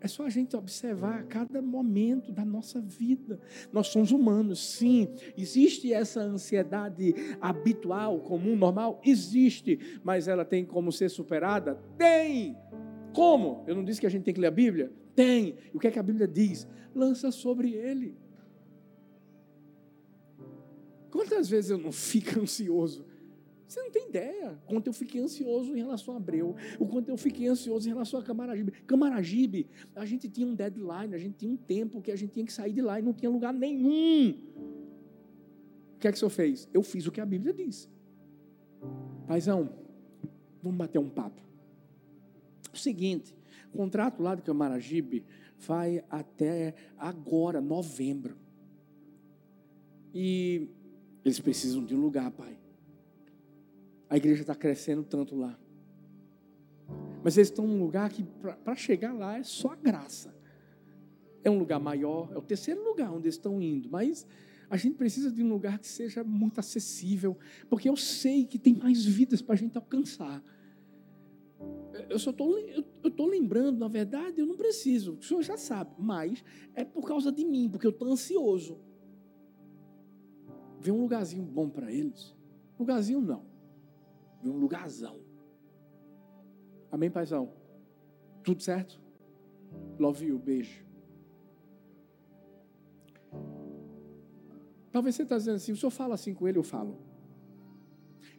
é 0.00 0.08
só 0.08 0.24
a 0.24 0.30
gente 0.30 0.56
observar 0.56 1.24
cada 1.24 1.60
momento 1.60 2.32
da 2.32 2.44
nossa 2.44 2.80
vida. 2.80 3.38
Nós 3.70 3.88
somos 3.88 4.10
humanos, 4.10 4.58
sim. 4.58 5.08
Existe 5.36 5.92
essa 5.92 6.20
ansiedade 6.20 7.14
habitual, 7.40 8.20
comum, 8.20 8.56
normal? 8.56 9.00
Existe. 9.04 10.00
Mas 10.02 10.26
ela 10.26 10.44
tem 10.44 10.64
como 10.64 10.90
ser 10.90 11.10
superada? 11.10 11.74
Tem. 11.98 12.56
Como? 13.12 13.62
Eu 13.66 13.74
não 13.74 13.84
disse 13.84 14.00
que 14.00 14.06
a 14.06 14.10
gente 14.10 14.24
tem 14.24 14.32
que 14.32 14.40
ler 14.40 14.46
a 14.46 14.52
Bíblia? 14.52 14.90
Tem. 15.14 15.56
E 15.72 15.76
o 15.76 15.80
que 15.80 15.88
é 15.88 15.90
que 15.90 15.98
a 15.98 16.02
Bíblia 16.02 16.26
diz? 16.26 16.66
Lança 16.94 17.30
sobre 17.30 17.74
ele. 17.74 18.16
Quantas 21.10 21.50
vezes 21.50 21.70
eu 21.70 21.78
não 21.78 21.92
fico 21.92 22.40
ansioso? 22.40 23.04
Você 23.70 23.80
não 23.82 23.90
tem 23.92 24.08
ideia 24.08 24.58
o 24.64 24.66
quanto 24.66 24.88
eu 24.88 24.92
fiquei 24.92 25.20
ansioso 25.20 25.72
em 25.76 25.78
relação 25.78 26.14
a 26.14 26.16
Abreu, 26.16 26.56
o 26.76 26.84
quanto 26.88 27.08
eu 27.08 27.16
fiquei 27.16 27.46
ansioso 27.46 27.88
em 27.88 27.92
relação 27.92 28.18
a 28.18 28.22
Camaragibe. 28.24 28.72
Camaragibe, 28.84 29.68
a 29.94 30.04
gente 30.04 30.28
tinha 30.28 30.44
um 30.44 30.56
deadline, 30.56 31.14
a 31.14 31.18
gente 31.18 31.36
tinha 31.36 31.52
um 31.52 31.56
tempo 31.56 32.02
que 32.02 32.10
a 32.10 32.16
gente 32.16 32.32
tinha 32.32 32.44
que 32.44 32.52
sair 32.52 32.72
de 32.72 32.82
lá 32.82 32.98
e 32.98 33.02
não 33.02 33.12
tinha 33.12 33.30
lugar 33.30 33.54
nenhum. 33.54 34.30
O 35.94 35.98
que 36.00 36.08
é 36.08 36.10
que 36.10 36.16
o 36.16 36.18
senhor 36.18 36.30
fez? 36.30 36.68
Eu 36.74 36.82
fiz 36.82 37.06
o 37.06 37.12
que 37.12 37.20
a 37.20 37.24
Bíblia 37.24 37.54
diz. 37.54 37.88
Paizão, 39.28 39.72
vamos 40.60 40.76
bater 40.76 40.98
um 40.98 41.08
papo. 41.08 41.40
O 42.74 42.76
seguinte, 42.76 43.32
o 43.72 43.76
contrato 43.76 44.20
lá 44.20 44.34
de 44.34 44.42
Camaragibe 44.42 45.24
vai 45.56 46.02
até 46.10 46.74
agora, 46.98 47.60
novembro. 47.60 48.36
E 50.12 50.66
eles 51.24 51.38
precisam 51.38 51.84
de 51.84 51.94
um 51.94 52.00
lugar, 52.00 52.32
pai. 52.32 52.59
A 54.10 54.16
igreja 54.16 54.40
está 54.40 54.56
crescendo 54.56 55.04
tanto 55.04 55.36
lá. 55.36 55.56
Mas 57.22 57.36
eles 57.36 57.48
estão 57.48 57.64
num 57.64 57.78
lugar 57.78 58.10
que, 58.10 58.24
para 58.64 58.74
chegar 58.74 59.12
lá, 59.12 59.38
é 59.38 59.44
só 59.44 59.68
a 59.68 59.76
graça. 59.76 60.34
É 61.44 61.50
um 61.50 61.56
lugar 61.56 61.78
maior, 61.78 62.28
é 62.32 62.36
o 62.36 62.42
terceiro 62.42 62.82
lugar 62.82 63.12
onde 63.12 63.26
eles 63.26 63.36
estão 63.36 63.62
indo. 63.62 63.88
Mas 63.88 64.26
a 64.68 64.76
gente 64.76 64.96
precisa 64.96 65.30
de 65.30 65.44
um 65.44 65.48
lugar 65.48 65.78
que 65.78 65.86
seja 65.86 66.24
muito 66.24 66.58
acessível, 66.58 67.38
porque 67.68 67.88
eu 67.88 67.96
sei 67.96 68.44
que 68.44 68.58
tem 68.58 68.74
mais 68.74 69.04
vidas 69.04 69.40
para 69.40 69.54
a 69.54 69.58
gente 69.58 69.76
alcançar. 69.78 70.42
Eu 72.08 72.18
só 72.18 72.30
estou 72.30 72.58
eu, 72.58 72.84
eu 73.04 73.26
lembrando, 73.26 73.78
na 73.78 73.88
verdade, 73.88 74.40
eu 74.40 74.46
não 74.46 74.56
preciso, 74.56 75.18
o 75.20 75.22
senhor 75.22 75.42
já 75.42 75.56
sabe, 75.56 75.90
mas 75.98 76.42
é 76.74 76.84
por 76.84 77.06
causa 77.06 77.30
de 77.30 77.44
mim, 77.44 77.68
porque 77.68 77.86
eu 77.86 77.90
estou 77.90 78.10
ansioso. 78.10 78.78
Ver 80.80 80.90
um 80.90 81.02
lugarzinho 81.02 81.44
bom 81.44 81.68
para 81.68 81.92
eles. 81.92 82.34
Lugarzinho 82.78 83.20
não 83.20 83.49
de 84.42 84.48
um 84.48 84.56
lugarzão. 84.56 85.20
Amém, 86.90 87.10
paizão? 87.10 87.52
Tudo 88.42 88.62
certo? 88.62 89.00
Love 89.98 90.26
you, 90.26 90.38
beijo. 90.38 90.84
Talvez 94.90 95.14
você 95.14 95.22
está 95.22 95.36
dizendo 95.36 95.56
assim, 95.56 95.72
o 95.72 95.76
senhor 95.76 95.90
fala 95.90 96.14
assim 96.14 96.34
com 96.34 96.48
ele, 96.48 96.58
eu 96.58 96.64
falo. 96.64 96.98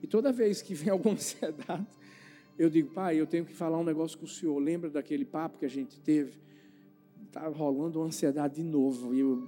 E 0.02 0.08
toda 0.08 0.32
vez 0.32 0.62
que 0.62 0.74
vem 0.74 0.90
alguma 0.92 1.14
ansiedade, 1.14 1.88
eu 2.58 2.70
digo, 2.70 2.92
pai, 2.94 3.16
eu 3.16 3.26
tenho 3.26 3.46
que 3.46 3.54
falar 3.54 3.78
um 3.78 3.84
negócio 3.84 4.18
com 4.18 4.26
o 4.26 4.28
senhor. 4.28 4.58
Lembra 4.60 4.90
daquele 4.90 5.26
papo 5.26 5.58
que 5.58 5.66
a 5.66 5.70
gente 5.70 6.00
teve? 6.00 6.40
Está 7.26 7.48
rolando 7.48 8.00
uma 8.00 8.08
ansiedade 8.08 8.56
de 8.56 8.64
novo. 8.64 9.14
E 9.14 9.20
eu, 9.20 9.48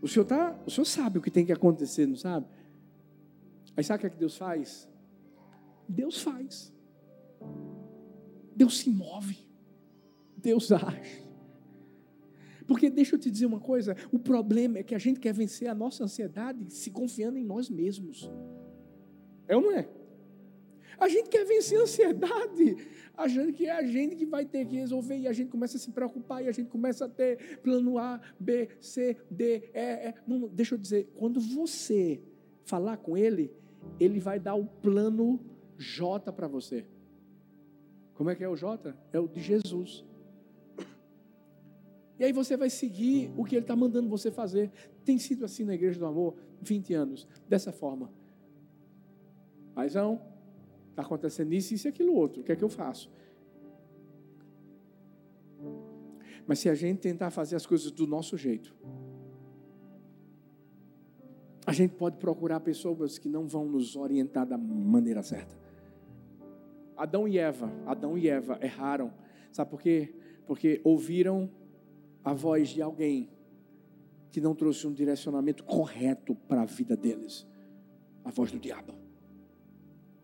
o, 0.00 0.08
senhor 0.08 0.24
tá, 0.24 0.58
o 0.66 0.70
senhor 0.70 0.84
sabe 0.84 1.18
o 1.18 1.22
que 1.22 1.30
tem 1.30 1.46
que 1.46 1.52
acontecer, 1.52 2.06
não 2.06 2.16
sabe? 2.16 2.46
Aí 3.76 3.84
sabe 3.84 3.98
o 3.98 4.00
que, 4.00 4.06
é 4.08 4.10
que 4.10 4.18
Deus 4.18 4.36
faz? 4.36 4.90
Deus 5.92 6.20
faz. 6.20 6.72
Deus 8.56 8.78
se 8.78 8.90
move. 8.90 9.38
Deus 10.36 10.72
age. 10.72 11.22
Porque 12.66 12.88
deixa 12.88 13.14
eu 13.14 13.18
te 13.18 13.30
dizer 13.30 13.46
uma 13.46 13.60
coisa: 13.60 13.96
o 14.10 14.18
problema 14.18 14.78
é 14.78 14.82
que 14.82 14.94
a 14.94 14.98
gente 14.98 15.20
quer 15.20 15.32
vencer 15.32 15.68
a 15.68 15.74
nossa 15.74 16.04
ansiedade 16.04 16.72
se 16.72 16.90
confiando 16.90 17.38
em 17.38 17.44
nós 17.44 17.68
mesmos. 17.68 18.30
É 19.46 19.56
ou 19.56 19.62
não 19.62 19.72
é? 19.72 19.88
A 20.98 21.08
gente 21.08 21.28
quer 21.28 21.44
vencer 21.44 21.78
a 21.78 21.82
ansiedade, 21.82 22.76
achando 23.16 23.52
que 23.52 23.66
é 23.66 23.72
a 23.72 23.82
gente 23.82 24.14
que 24.14 24.24
vai 24.24 24.44
ter 24.44 24.64
que 24.66 24.76
resolver, 24.76 25.16
e 25.16 25.26
a 25.26 25.32
gente 25.32 25.50
começa 25.50 25.76
a 25.76 25.80
se 25.80 25.90
preocupar, 25.90 26.44
e 26.44 26.48
a 26.48 26.52
gente 26.52 26.68
começa 26.68 27.06
a 27.06 27.08
ter 27.08 27.58
plano 27.58 27.98
A, 27.98 28.20
B, 28.38 28.68
C, 28.80 29.16
D, 29.30 29.70
E. 29.74 30.08
e. 30.08 30.14
Não, 30.26 30.48
deixa 30.48 30.74
eu 30.74 30.78
dizer: 30.78 31.10
quando 31.16 31.40
você 31.40 32.22
falar 32.64 32.96
com 32.98 33.16
ele, 33.16 33.52
ele 33.98 34.20
vai 34.20 34.38
dar 34.38 34.54
o 34.54 34.64
plano 34.64 35.40
J 35.78 36.32
para 36.32 36.46
você. 36.48 36.86
Como 38.14 38.30
é 38.30 38.34
que 38.34 38.44
é 38.44 38.48
o 38.48 38.56
J? 38.56 38.94
É 39.12 39.18
o 39.18 39.28
de 39.28 39.40
Jesus. 39.40 40.04
E 42.18 42.24
aí 42.24 42.32
você 42.32 42.56
vai 42.56 42.70
seguir 42.70 43.32
o 43.36 43.44
que 43.44 43.56
ele 43.56 43.64
está 43.64 43.74
mandando 43.74 44.08
você 44.08 44.30
fazer. 44.30 44.70
Tem 45.04 45.18
sido 45.18 45.44
assim 45.44 45.64
na 45.64 45.74
Igreja 45.74 45.98
do 45.98 46.06
Amor 46.06 46.36
20 46.60 46.94
anos, 46.94 47.26
dessa 47.48 47.72
forma. 47.72 48.12
Paizão, 49.74 50.20
está 50.90 51.02
acontecendo 51.02 51.52
isso, 51.52 51.74
isso 51.74 51.88
e 51.88 51.90
aquilo 51.90 52.14
outro. 52.14 52.42
O 52.42 52.44
que 52.44 52.52
é 52.52 52.56
que 52.56 52.62
eu 52.62 52.68
faço? 52.68 53.10
Mas 56.46 56.60
se 56.60 56.68
a 56.68 56.74
gente 56.76 57.00
tentar 57.00 57.30
fazer 57.30 57.56
as 57.56 57.66
coisas 57.66 57.90
do 57.90 58.06
nosso 58.06 58.36
jeito, 58.36 58.72
A 61.66 61.72
gente 61.72 61.94
pode 61.94 62.16
procurar 62.16 62.60
pessoas 62.60 63.18
que 63.18 63.28
não 63.28 63.46
vão 63.46 63.66
nos 63.66 63.94
orientar 63.94 64.46
da 64.46 64.58
maneira 64.58 65.22
certa. 65.22 65.61
Adão 66.96 67.26
e 67.26 67.38
Eva, 67.38 67.72
Adão 67.86 68.16
e 68.16 68.28
Eva 68.28 68.58
erraram. 68.62 69.12
Sabe 69.50 69.70
por 69.70 69.80
quê? 69.80 70.14
Porque 70.46 70.80
ouviram 70.84 71.50
a 72.24 72.32
voz 72.32 72.68
de 72.68 72.82
alguém 72.82 73.28
que 74.30 74.40
não 74.40 74.54
trouxe 74.54 74.86
um 74.86 74.92
direcionamento 74.92 75.62
correto 75.64 76.34
para 76.34 76.62
a 76.62 76.64
vida 76.64 76.96
deles. 76.96 77.46
A 78.24 78.30
voz 78.30 78.50
do 78.50 78.58
diabo. 78.58 78.94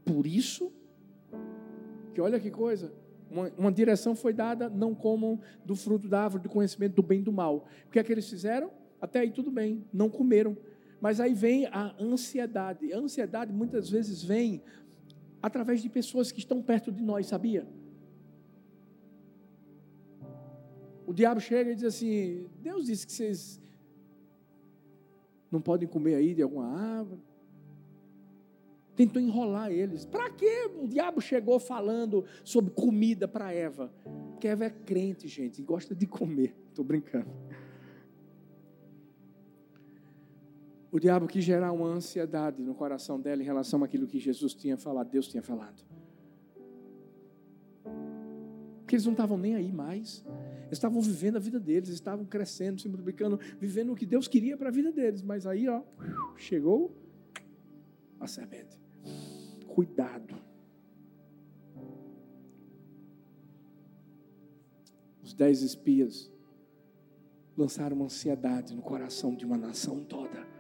Por 0.05 0.27
isso, 0.27 0.73
que 2.15 2.21
olha 2.21 2.41
que 2.41 2.51
coisa, 2.51 2.93
uma, 3.31 3.53
uma, 3.59 3.73
direção 3.73 4.15
foi 4.15 4.33
dada, 4.33 4.71
não 4.71 4.95
comam 4.95 5.39
do 5.65 5.77
fruto 5.77 6.09
da 6.09 6.23
árvore 6.23 6.45
do 6.45 6.49
conhecimento 6.49 6.95
do 6.95 7.03
bem 7.03 7.21
e 7.21 7.23
do 7.23 7.33
mal. 7.33 7.67
O 7.87 7.91
que 7.91 7.99
é 7.99 8.03
que 8.03 8.11
eles 8.11 8.29
fizeram? 8.29 8.71
Até 9.01 9.21
aí 9.21 9.31
tudo 9.31 9.51
bem, 9.51 9.85
não 9.93 10.09
comeram. 10.09 10.57
Mas 11.01 11.21
aí 11.21 11.35
vem 11.35 11.67
a 11.67 11.95
ansiedade. 12.01 12.93
A 12.93 12.99
ansiedade 12.99 13.53
muitas 13.53 13.91
vezes 13.91 14.23
vem 14.23 14.63
através 15.43 15.83
de 15.83 15.89
pessoas 15.89 16.31
que 16.33 16.39
estão 16.39 16.63
perto 16.63 16.91
de 16.91 17.03
nós, 17.03 17.27
sabia? 17.27 17.67
O 21.07 21.13
diabo 21.13 21.41
chega 21.41 21.73
e 21.73 21.75
diz 21.75 21.85
assim: 21.85 22.49
Deus 22.61 22.87
disse 22.87 23.07
que 23.07 23.13
vocês 23.13 23.61
não 25.51 25.61
podem 25.61 25.89
comer 25.89 26.17
aí 26.17 26.35
de 26.35 26.43
alguma 26.43 26.67
árvore. 26.67 27.23
Tentou 28.95 29.23
enrolar 29.23 29.71
eles. 29.71 30.05
Para 30.05 30.29
quê? 30.31 30.69
O 30.83 30.87
diabo 30.87 31.21
chegou 31.21 31.59
falando 31.61 32.25
sobre 32.43 32.73
comida 32.73 33.29
para 33.29 33.53
Eva. 33.53 33.93
Porque 34.33 34.49
Eva 34.49 34.65
é 34.65 34.71
crente, 34.71 35.29
gente, 35.29 35.61
e 35.61 35.65
gosta 35.65 35.95
de 35.95 36.07
comer. 36.07 36.55
Estou 36.69 36.85
brincando. 36.85 37.31
O 40.99 41.01
diabo 41.01 41.29
quis 41.29 41.45
gerar 41.45 41.71
uma 41.71 41.87
ansiedade 41.87 42.61
no 42.61 42.75
coração 42.75 43.21
dela 43.21 43.41
em 43.41 43.45
relação 43.45 43.85
àquilo 43.85 44.05
que 44.05 44.19
Jesus 44.19 44.53
tinha 44.53 44.77
falado, 44.77 45.09
Deus 45.09 45.29
tinha 45.29 45.41
falado. 45.41 45.81
Porque 48.81 48.97
eles 48.97 49.05
não 49.05 49.13
estavam 49.13 49.39
nem 49.39 49.55
aí 49.55 49.71
mais. 49.71 50.25
Eles 50.63 50.73
estavam 50.73 51.01
vivendo 51.01 51.37
a 51.37 51.39
vida 51.39 51.61
deles, 51.61 51.91
estavam 51.91 52.25
crescendo, 52.25 52.81
se 52.81 52.89
multiplicando, 52.89 53.39
vivendo 53.61 53.93
o 53.93 53.95
que 53.95 54.05
Deus 54.05 54.27
queria 54.27 54.57
para 54.57 54.71
a 54.71 54.73
vida 54.73 54.91
deles. 54.91 55.23
Mas 55.23 55.47
aí, 55.47 55.69
ó, 55.69 55.83
chegou 56.37 56.93
a 58.19 58.27
serpente. 58.27 58.77
Cuidado. 59.69 60.35
Os 65.23 65.33
dez 65.33 65.63
espias 65.63 66.29
lançaram 67.57 67.95
uma 67.95 68.07
ansiedade 68.07 68.75
no 68.75 68.83
coração 68.83 69.37
de 69.37 69.47
uma 69.47 69.57
nação 69.57 70.03
toda 70.03 70.58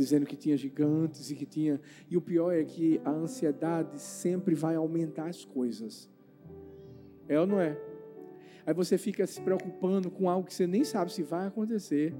dizendo 0.00 0.24
que 0.24 0.34
tinha 0.34 0.56
gigantes 0.56 1.30
e 1.30 1.34
que 1.34 1.44
tinha. 1.44 1.78
E 2.08 2.16
o 2.16 2.22
pior 2.22 2.52
é 2.52 2.64
que 2.64 2.98
a 3.04 3.10
ansiedade 3.10 4.00
sempre 4.00 4.54
vai 4.54 4.74
aumentar 4.74 5.28
as 5.28 5.44
coisas. 5.44 6.08
É 7.28 7.38
ou 7.38 7.46
não 7.46 7.60
é? 7.60 7.78
Aí 8.64 8.72
você 8.72 8.96
fica 8.96 9.26
se 9.26 9.42
preocupando 9.42 10.10
com 10.10 10.30
algo 10.30 10.46
que 10.46 10.54
você 10.54 10.66
nem 10.66 10.84
sabe 10.84 11.12
se 11.12 11.22
vai 11.22 11.46
acontecer 11.46 12.14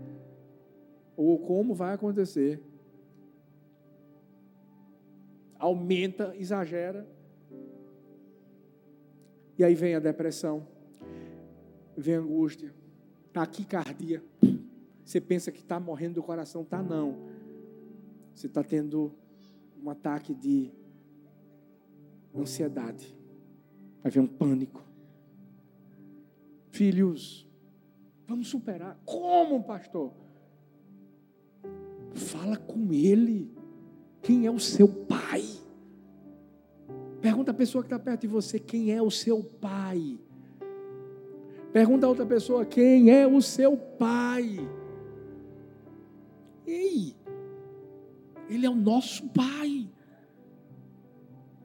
ou 1.17 1.39
como 1.39 1.75
vai 1.75 1.95
acontecer. 1.95 2.61
Aumenta, 5.59 6.35
exagera. 6.37 7.09
E 9.57 9.65
aí 9.65 9.75
vem 9.75 9.95
a 9.95 10.01
depressão, 10.01 10.67
vem 11.97 12.17
a 12.17 12.19
angústia, 12.19 12.75
taquicardia. 13.33 14.23
Você 15.03 15.19
pensa 15.19 15.51
que 15.51 15.61
está 15.61 15.81
morrendo 15.81 16.17
do 16.17 16.23
coração, 16.23 16.63
tá 16.63 16.83
não 16.83 17.30
você 18.41 18.47
está 18.47 18.65
tendo 18.65 19.13
um 19.83 19.91
ataque 19.91 20.35
de 20.35 20.71
ansiedade. 22.35 23.15
Vai 24.03 24.11
vir 24.11 24.21
um 24.21 24.27
pânico. 24.27 24.83
Filhos, 26.71 27.47
vamos 28.27 28.49
superar. 28.49 28.99
Como, 29.05 29.63
pastor? 29.63 30.15
Fala 32.15 32.57
com 32.57 32.91
ele. 32.95 33.53
Quem 34.23 34.47
é 34.47 34.51
o 34.51 34.59
seu 34.59 34.89
pai? 34.89 35.45
Pergunta 37.21 37.51
a 37.51 37.55
pessoa 37.55 37.85
que 37.85 37.89
está 37.89 37.99
perto 37.99 38.23
de 38.23 38.29
você: 38.29 38.59
quem 38.59 38.91
é 38.91 39.03
o 39.03 39.11
seu 39.11 39.45
pai? 39.45 40.19
Pergunta 41.75 42.07
a 42.07 42.09
outra 42.09 42.25
pessoa: 42.25 42.65
quem 42.65 43.11
é 43.11 43.27
o 43.27 43.43
seu 43.43 43.77
pai? 43.77 44.67
Ei, 46.67 47.15
ele 48.51 48.67
é 48.67 48.71
o 48.71 48.75
nosso 48.75 49.29
Pai. 49.31 49.89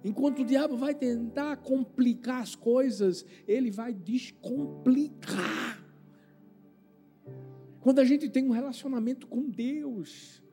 Enquanto 0.03 0.43
o 0.43 0.45
diabo 0.45 0.77
vai 0.77 0.93
tentar 0.93 1.57
complicar 1.57 2.41
as 2.41 2.55
coisas, 2.55 3.25
ele 3.47 3.71
vai 3.71 3.91
descomplicar. 3.91 5.83
Quando 7.81 7.99
a 7.99 8.05
gente 8.05 8.29
tem 8.29 8.47
um 8.47 8.51
relacionamento 8.51 9.25
com 9.27 9.49
Deus, 9.49 10.43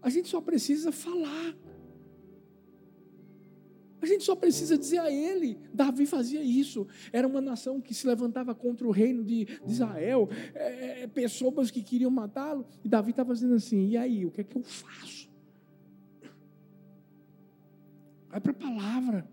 a 0.00 0.08
gente 0.08 0.28
só 0.28 0.40
precisa 0.40 0.90
falar. 0.90 1.54
A 4.02 4.06
gente 4.06 4.24
só 4.24 4.34
precisa 4.34 4.76
dizer 4.76 4.98
a 4.98 5.10
ele. 5.10 5.56
Davi 5.72 6.06
fazia 6.06 6.42
isso. 6.42 6.88
Era 7.12 7.26
uma 7.26 7.40
nação 7.40 7.80
que 7.80 7.94
se 7.94 8.04
levantava 8.04 8.52
contra 8.52 8.86
o 8.86 8.90
reino 8.90 9.22
de, 9.22 9.46
Israel, 9.64 10.28
é, 10.54 11.02
é, 11.02 11.06
pessoas 11.06 11.70
que 11.70 11.84
queriam 11.84 12.10
matá-lo. 12.10 12.66
E 12.84 12.88
Davi 12.88 13.12
estava 13.12 13.32
dizendo 13.32 13.54
assim: 13.54 13.86
e 13.86 13.96
aí, 13.96 14.26
o 14.26 14.30
que 14.32 14.40
é 14.40 14.44
que 14.44 14.56
eu 14.56 14.62
faço? 14.64 15.30
Vai 18.28 18.40
para 18.40 18.50
a 18.50 18.54
palavra. 18.54 19.30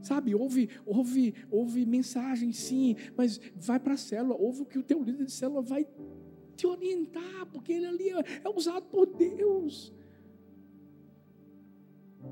Sabe, 0.00 0.34
ouve, 0.34 0.70
ouve, 0.86 1.34
ouve 1.50 1.84
mensagem, 1.84 2.52
sim, 2.52 2.94
mas 3.16 3.40
vai 3.56 3.80
para 3.80 3.94
a 3.94 3.96
célula, 3.96 4.36
ouve 4.36 4.62
o 4.62 4.64
que 4.64 4.78
o 4.78 4.82
teu 4.82 5.02
líder 5.02 5.26
de 5.26 5.32
célula 5.32 5.60
vai 5.60 5.84
te 6.54 6.64
orientar, 6.64 7.44
porque 7.52 7.72
ele 7.72 7.86
ali 7.86 8.10
é, 8.10 8.24
é 8.44 8.48
usado 8.48 8.86
por 8.86 9.04
Deus 9.06 9.92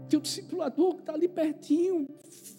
teu 0.08 0.20
discipulador 0.20 0.94
que 0.94 1.00
está 1.00 1.14
ali 1.14 1.28
pertinho, 1.28 2.08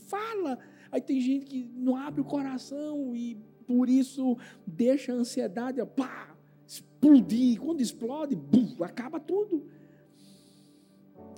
fala. 0.07 0.57
Aí 0.91 1.01
tem 1.01 1.19
gente 1.19 1.45
que 1.45 1.69
não 1.75 1.95
abre 1.95 2.21
o 2.21 2.25
coração 2.25 3.15
e 3.15 3.37
por 3.67 3.89
isso 3.89 4.37
deixa 4.65 5.11
a 5.11 5.15
ansiedade, 5.15 5.83
pá, 5.95 6.35
explodir. 6.67 7.59
Quando 7.59 7.81
explode, 7.81 8.37
acaba 8.81 9.19
tudo. 9.19 9.65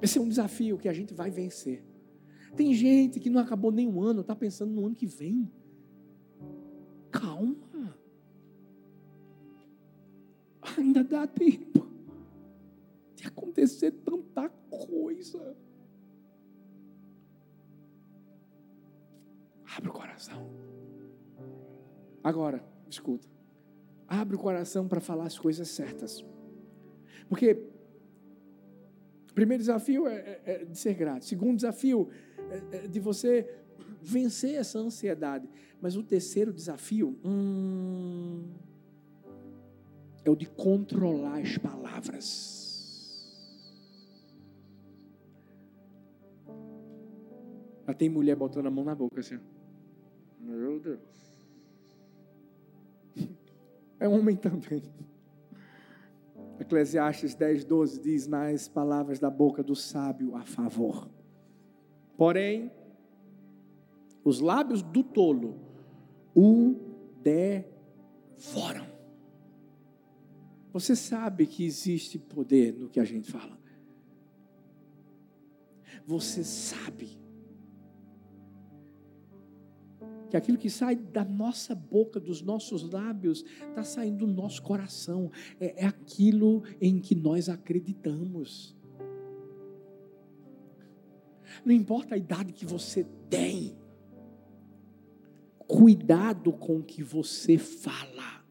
Esse 0.01 0.17
é 0.17 0.21
um 0.21 0.29
desafio 0.29 0.77
que 0.77 0.88
a 0.88 0.93
gente 0.93 1.13
vai 1.13 1.31
vencer. 1.31 1.83
Tem 2.55 2.73
gente 2.73 3.19
que 3.19 3.29
não 3.29 3.41
acabou 3.41 3.71
nem 3.71 3.88
um 3.88 4.01
ano, 4.01 4.21
está 4.21 4.36
pensando 4.36 4.71
no 4.71 4.86
ano 4.86 4.95
que 4.95 5.05
vem. 5.05 5.51
Calma. 7.12 7.97
Ainda 10.77 11.03
dá 11.03 11.25
tempo 11.25 11.88
de 13.15 13.25
acontecer 13.25 13.91
tanta 13.91 14.49
coisa. 14.69 15.55
Abre 19.78 19.90
o 19.92 19.94
coração. 19.94 20.50
Agora, 22.24 22.63
escuta. 22.90 23.28
Abre 24.08 24.36
o 24.36 24.40
coração 24.40 24.88
para 24.88 25.00
falar 25.00 25.26
as 25.26 25.38
coisas 25.38 25.68
certas. 25.68 26.26
Porque 27.30 27.63
o 29.30 29.34
primeiro 29.36 29.62
desafio 29.62 30.08
é, 30.08 30.16
é, 30.16 30.42
é 30.46 30.66
de 30.66 30.78
ser 30.78 30.96
grato. 30.96 31.22
O 31.22 31.26
segundo 31.26 31.58
desafio 31.58 32.10
é, 32.50 32.78
é 32.78 32.88
de 32.88 33.00
você 33.00 33.48
vencer 34.02 34.56
essa 34.56 34.80
ansiedade. 34.80 35.48
Mas 35.80 35.96
o 35.96 36.02
terceiro 36.02 36.52
desafio 36.52 37.16
hum, 37.24 38.46
é 40.26 40.30
o 40.32 40.36
de 40.36 40.48
controlar 40.48 41.38
as 41.38 41.56
palavras. 41.60 42.58
Já 47.86 47.94
tem 47.94 48.10
mulher 48.10 48.36
botando 48.36 48.65
a 48.65 48.71
mão 48.71 48.84
na 48.84 48.96
boca 48.96 49.19
assim. 49.19 49.40
Meu 50.40 50.79
Deus. 50.79 51.00
É 54.00 54.08
homem 54.08 54.35
também. 54.35 54.83
Eclesiastes 56.60 57.33
10, 57.33 57.65
12 57.65 58.00
diz: 58.00 58.27
Nas 58.27 58.67
palavras 58.67 59.17
da 59.17 59.29
boca 59.29 59.63
do 59.63 59.75
sábio 59.75 60.35
a 60.35 60.44
favor. 60.44 61.10
Porém, 62.15 62.71
os 64.23 64.40
lábios 64.40 64.83
do 64.83 65.04
tolo 65.04 65.60
o 66.35 66.75
devoram. 67.23 68.85
Você 70.71 70.96
sabe 70.96 71.48
que 71.48 71.65
existe 71.65 72.19
poder 72.19 72.73
no 72.73 72.90
que 72.90 73.00
a 73.00 73.04
gente 73.04 73.31
fala. 73.31 73.58
Você 76.06 76.44
sabe 76.44 77.17
que 80.30 80.38
aquilo 80.38 80.58
que 80.58 80.69
sai 80.69 80.96
da 80.96 81.23
nossa 81.23 81.73
boca, 81.73 82.19
dos 82.19 82.42
nossos 82.42 82.90
lábios, 82.90 83.44
está 83.69 83.84
saindo 83.84 84.25
do 84.25 84.34
nosso 84.34 84.62
coração. 84.62 85.32
É, 85.60 85.84
é 85.84 85.86
aquilo 85.86 86.63
em 86.82 87.00
que 87.00 87.15
nós 87.15 87.50
acreditamos. 87.50 88.75
Não 91.65 91.73
importa 91.73 92.15
a 92.15 92.17
idade 92.17 92.54
que 92.54 92.65
você 92.65 93.06
tem, 93.30 93.75
cuidado 95.67 96.52
com 96.54 96.78
o 96.78 96.84
que 96.84 97.04
você 97.04 97.58
fala. 97.58 98.46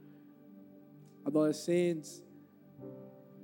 Adolescentes, 1.24 2.24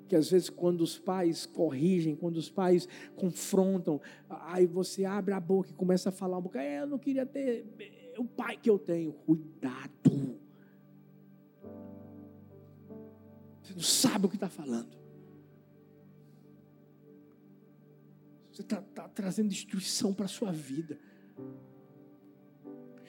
que 0.08 0.16
às 0.16 0.30
vezes 0.30 0.50
quando 0.50 0.82
os 0.82 0.98
pais 0.98 1.46
corrigem, 1.46 2.14
quando 2.14 2.36
os 2.36 2.50
pais 2.50 2.86
confrontam, 3.16 4.00
aí 4.28 4.66
você 4.66 5.04
abre 5.04 5.32
a 5.32 5.40
boca 5.40 5.70
e 5.70 5.72
começa 5.72 6.10
a 6.10 6.12
falar 6.12 6.38
um 6.38 6.42
bocado, 6.42 6.64
é, 6.64 6.82
eu 6.82 6.86
não 6.86 6.98
queria 6.98 7.24
ter 7.24 7.64
o 8.18 8.24
pai 8.24 8.56
que 8.56 8.68
eu 8.68 8.78
tenho. 8.78 9.12
Cuidado. 9.12 10.38
Você 13.62 13.74
não 13.74 13.82
sabe 13.82 14.26
o 14.26 14.28
que 14.28 14.36
está 14.36 14.48
falando. 14.48 14.96
Você 18.52 18.62
está 18.62 18.82
tá 18.82 19.08
trazendo 19.08 19.48
destruição 19.48 20.12
para 20.12 20.26
a 20.26 20.28
sua 20.28 20.52
vida. 20.52 20.98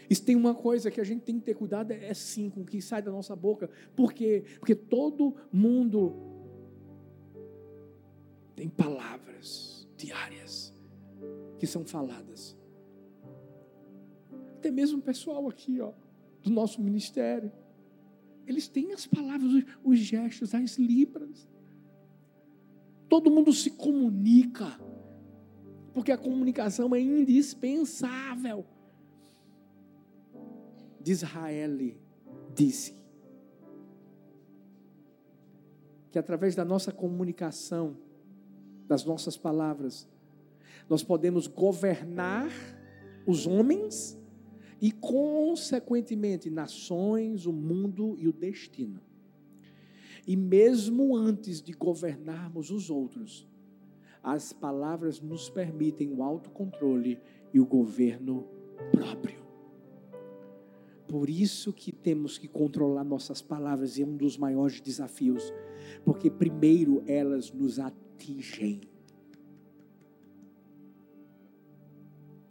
E 0.09 0.15
tem 0.15 0.35
uma 0.35 0.53
coisa 0.53 0.91
que 0.91 1.01
a 1.01 1.03
gente 1.03 1.23
tem 1.23 1.39
que 1.39 1.45
ter 1.45 1.55
cuidado, 1.55 1.91
é, 1.91 2.05
é 2.09 2.13
sim 2.13 2.49
com 2.49 2.61
o 2.61 2.65
que 2.65 2.81
sai 2.81 3.01
da 3.01 3.11
nossa 3.11 3.35
boca. 3.35 3.69
Por 3.95 4.13
quê? 4.13 4.43
Porque 4.59 4.75
todo 4.75 5.35
mundo 5.51 6.13
tem 8.55 8.69
palavras 8.69 9.87
diárias 9.97 10.73
que 11.57 11.65
são 11.65 11.83
faladas. 11.83 12.55
Até 14.63 14.71
mesmo 14.71 14.99
o 14.99 15.01
pessoal 15.01 15.49
aqui, 15.49 15.81
ó, 15.81 15.91
do 16.41 16.49
nosso 16.49 16.81
ministério. 16.81 17.51
Eles 18.47 18.65
têm 18.69 18.93
as 18.93 19.05
palavras, 19.05 19.65
os 19.83 19.99
gestos, 19.99 20.55
as 20.55 20.77
libras. 20.77 21.49
Todo 23.09 23.29
mundo 23.29 23.51
se 23.51 23.71
comunica. 23.71 24.79
Porque 25.93 26.13
a 26.13 26.17
comunicação 26.17 26.95
é 26.95 27.01
indispensável. 27.01 28.65
De 31.01 31.11
Israel 31.11 31.77
disse 32.55 32.95
que 36.09 36.17
através 36.17 36.55
da 36.55 36.63
nossa 36.63 36.93
comunicação, 36.93 37.97
das 38.87 39.03
nossas 39.03 39.35
palavras, 39.35 40.07
nós 40.87 41.03
podemos 41.03 41.47
governar 41.47 42.49
os 43.27 43.45
homens 43.45 44.22
e, 44.83 44.91
consequentemente, 44.91 46.49
nações, 46.49 47.45
o 47.45 47.53
mundo 47.53 48.17
e 48.19 48.27
o 48.27 48.33
destino. 48.33 48.99
E 50.27 50.35
mesmo 50.35 51.15
antes 51.15 51.61
de 51.61 51.71
governarmos 51.71 52.69
os 52.69 52.89
outros, 52.89 53.47
as 54.21 54.51
palavras 54.51 55.21
nos 55.21 55.49
permitem 55.49 56.11
o 56.11 56.21
autocontrole 56.21 57.17
e 57.53 57.61
o 57.61 57.65
governo 57.65 58.45
próprio. 58.91 59.41
Por 61.07 61.29
isso 61.29 61.71
que 61.71 61.93
temos 61.93 62.37
que 62.37 62.49
controlar 62.49 63.05
nossas 63.05 63.41
palavras, 63.41 63.97
é 63.97 64.03
um 64.03 64.17
dos 64.17 64.37
maiores 64.37 64.81
desafios, 64.81 65.53
porque 66.03 66.29
primeiro 66.29 67.01
elas 67.07 67.49
nos 67.53 67.79
atingem. 67.79 68.81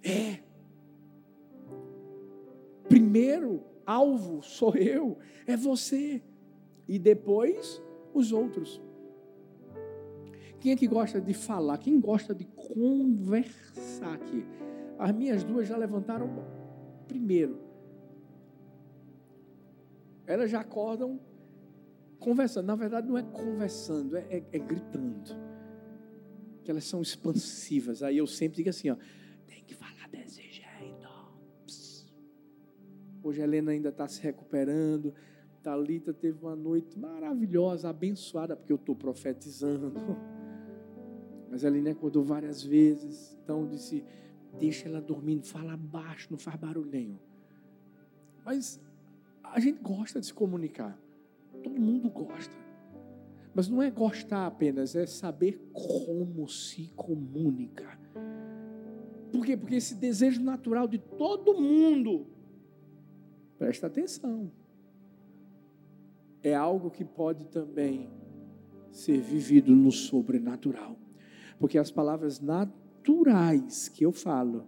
É. 0.03 0.52
Primeiro 3.13 3.63
alvo 3.85 4.43
sou 4.43 4.75
eu, 4.75 5.19
é 5.47 5.55
você, 5.55 6.23
e 6.89 6.99
depois 6.99 7.83
os 8.15 8.33
outros. 8.33 8.81
Quem 10.59 10.73
é 10.73 10.77
que 10.77 10.87
gosta 10.87 11.21
de 11.21 11.35
falar? 11.35 11.77
Quem 11.77 12.01
gosta 12.01 12.35
de 12.35 12.47
conversar 12.47 14.15
aqui? 14.15 14.47
As 14.99 15.13
minhas 15.13 15.45
duas 15.45 15.69
já 15.69 15.77
levantaram 15.77 16.43
primeiro. 17.07 17.61
Elas 20.27 20.51
já 20.51 20.61
acordam 20.61 21.21
conversando. 22.19 22.65
Na 22.65 22.77
verdade, 22.77 23.07
não 23.07 23.19
é 23.19 23.23
conversando, 23.23 24.17
é, 24.17 24.25
é, 24.31 24.43
é 24.53 24.59
gritando. 24.59 25.37
Que 26.65 26.71
elas 26.71 26.85
são 26.85 27.03
expansivas. 27.03 28.03
Aí 28.03 28.17
eu 28.17 28.27
sempre 28.27 28.57
digo 28.57 28.71
assim: 28.71 28.89
ó, 28.89 28.97
tem 29.47 29.63
que 29.67 29.75
falar 29.75 30.09
desse. 30.11 30.42
Hoje 33.25 33.41
a 33.41 33.45
Helena 33.45 33.71
ainda 33.71 33.91
está 33.91 34.09
se 34.09 34.21
recuperando. 34.21 35.15
Talita 35.63 36.13
teve 36.13 36.39
uma 36.43 36.57
noite 36.57 36.99
maravilhosa, 36.99 37.89
abençoada, 37.89 38.57
porque 38.57 38.73
eu 38.73 38.77
estou 38.77 38.97
profetizando. 38.97 39.93
Mas 41.49 41.65
a 41.65 41.69
Aline 41.69 41.91
acordou 41.91 42.25
várias 42.25 42.63
vezes. 42.63 43.39
Então 43.45 43.69
disse: 43.69 44.05
deixa 44.59 44.89
ela 44.89 45.01
dormindo, 45.01 45.47
fala 45.47 45.77
baixo, 45.77 46.29
não 46.31 46.39
faz 46.39 46.57
barulhinho. 46.57 47.21
Mas 48.45 48.81
a 49.43 49.61
gente 49.61 49.81
gosta 49.81 50.19
de 50.19 50.27
se 50.27 50.35
comunicar. 50.35 50.99
Todo 51.63 51.81
mundo 51.81 52.11
gosta. 52.11 52.55
Mas 53.55 53.69
não 53.69 53.83
é 53.83 53.91
gostar 53.91 54.47
apenas, 54.47 54.97
é 54.97 55.07
saber 55.07 55.61
como 55.73 56.49
se 56.49 56.91
comunica. 56.97 57.99
Por 59.31 59.45
quê? 59.45 59.57
Porque 59.57 59.77
esse 59.77 59.95
desejo 59.95 60.43
natural 60.43 60.89
de 60.89 60.99
todo 60.99 61.55
mundo, 61.55 62.27
presta 63.63 63.87
atenção, 63.87 64.51
é 66.43 66.53
algo 66.53 66.91
que 66.91 67.05
pode 67.05 67.47
também 67.47 68.11
ser 68.91 69.21
vivido 69.21 69.73
no 69.77 69.93
sobrenatural. 69.93 70.97
Porque 71.61 71.79
as 71.79 71.89
palavras 71.89 72.41
naturais 72.41 73.89
que 73.89 74.05
eu 74.05 74.11
falo 74.11 74.67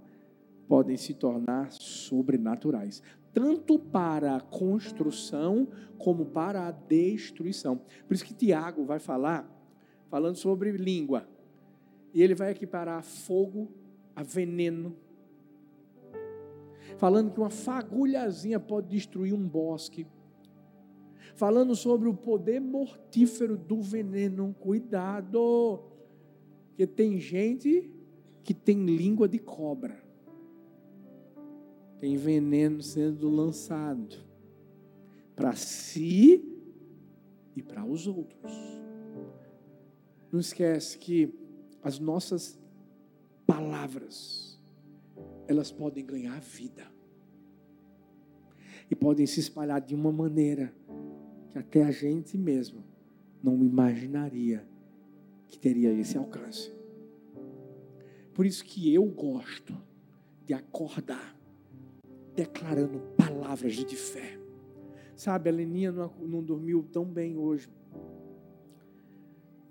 podem 0.68 0.96
se 0.96 1.12
tornar 1.12 1.72
sobrenaturais, 1.72 3.02
tanto 3.32 3.80
para 3.80 4.36
a 4.36 4.40
construção 4.40 5.66
como 5.98 6.26
para 6.26 6.68
a 6.68 6.70
destruição. 6.70 7.80
Por 8.06 8.14
isso 8.14 8.24
que 8.24 8.32
Tiago 8.32 8.84
vai 8.84 9.00
falar, 9.00 9.44
falando 10.08 10.36
sobre 10.36 10.70
língua, 10.70 11.28
e 12.14 12.22
ele 12.22 12.36
vai 12.36 12.52
equiparar 12.52 13.02
fogo 13.02 13.72
a 14.14 14.22
veneno, 14.22 14.96
falando 16.96 17.32
que 17.32 17.40
uma 17.40 17.50
fagulhazinha 17.50 18.58
pode 18.60 18.88
destruir 18.88 19.34
um 19.34 19.46
bosque, 19.46 20.06
falando 21.34 21.74
sobre 21.74 22.08
o 22.08 22.14
poder 22.14 22.60
mortífero 22.60 23.56
do 23.56 23.80
veneno. 23.80 24.54
Cuidado! 24.60 25.82
Porque 26.68 26.86
tem 26.86 27.18
gente 27.18 27.90
que 28.42 28.52
tem 28.52 28.84
língua 28.84 29.28
de 29.28 29.38
cobra. 29.38 30.02
Tem 31.98 32.16
veneno 32.16 32.82
sendo 32.82 33.30
lançado 33.30 34.16
para 35.34 35.54
si 35.54 36.44
e 37.56 37.62
para 37.62 37.84
os 37.84 38.06
outros. 38.06 38.52
Não 40.30 40.40
esquece 40.40 40.98
que 40.98 41.32
as 41.82 41.98
nossas 41.98 42.58
palavras 43.46 44.43
elas 45.46 45.70
podem 45.70 46.04
ganhar 46.04 46.40
vida. 46.40 46.86
E 48.90 48.94
podem 48.94 49.26
se 49.26 49.40
espalhar 49.40 49.80
de 49.80 49.94
uma 49.94 50.12
maneira 50.12 50.74
que 51.50 51.58
até 51.58 51.84
a 51.84 51.90
gente 51.90 52.36
mesmo 52.36 52.84
não 53.42 53.62
imaginaria 53.64 54.66
que 55.48 55.58
teria 55.58 55.92
esse 55.92 56.16
alcance. 56.16 56.72
Por 58.32 58.44
isso 58.44 58.64
que 58.64 58.92
eu 58.92 59.04
gosto 59.04 59.76
de 60.44 60.52
acordar 60.52 61.34
declarando 62.34 63.00
palavras 63.16 63.74
de 63.74 63.96
fé. 63.96 64.38
Sabe, 65.16 65.48
a 65.48 65.52
Leninha 65.52 65.92
não, 65.92 66.12
não 66.20 66.42
dormiu 66.42 66.82
tão 66.82 67.04
bem 67.04 67.36
hoje. 67.36 67.68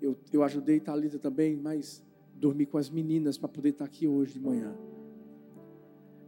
Eu, 0.00 0.16
eu 0.32 0.42
ajudei 0.42 0.80
Thalita 0.80 1.18
também, 1.18 1.56
mas 1.56 2.02
dormi 2.34 2.66
com 2.66 2.78
as 2.78 2.88
meninas 2.88 3.36
para 3.36 3.48
poder 3.48 3.70
estar 3.70 3.84
aqui 3.84 4.08
hoje 4.08 4.34
de 4.34 4.40
manhã. 4.40 4.74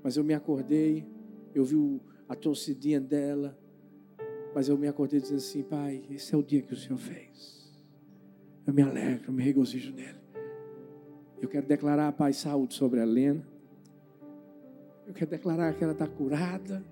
Mas 0.07 0.17
eu 0.17 0.23
me 0.23 0.35
acordei, 0.35 1.05
eu 1.53 1.65
vi 1.65 2.01
a 2.29 2.35
torcidinha 2.37 3.01
dela, 3.01 3.59
mas 4.55 4.69
eu 4.69 4.79
me 4.79 4.87
acordei 4.87 5.21
dizendo 5.21 5.39
assim, 5.39 5.65
pai, 5.65 6.01
esse 6.09 6.33
é 6.33 6.39
o 6.39 6.45
dia 6.45 6.63
que 6.63 6.73
o 6.73 6.77
Senhor 6.77 6.97
fez. 6.97 7.75
Eu 8.65 8.73
me 8.73 8.83
alegro, 8.83 9.31
eu 9.31 9.33
me 9.33 9.43
regozijo 9.43 9.93
nele. 9.93 10.21
Eu 11.43 11.49
quero 11.49 11.67
declarar, 11.67 12.13
Pai, 12.13 12.33
saúde 12.33 12.75
sobre 12.75 13.01
a 13.01 13.03
Helena. 13.03 13.45
Eu 15.09 15.13
quero 15.13 15.29
declarar 15.29 15.75
que 15.75 15.83
ela 15.83 15.93
está 15.93 16.07
curada. 16.07 16.85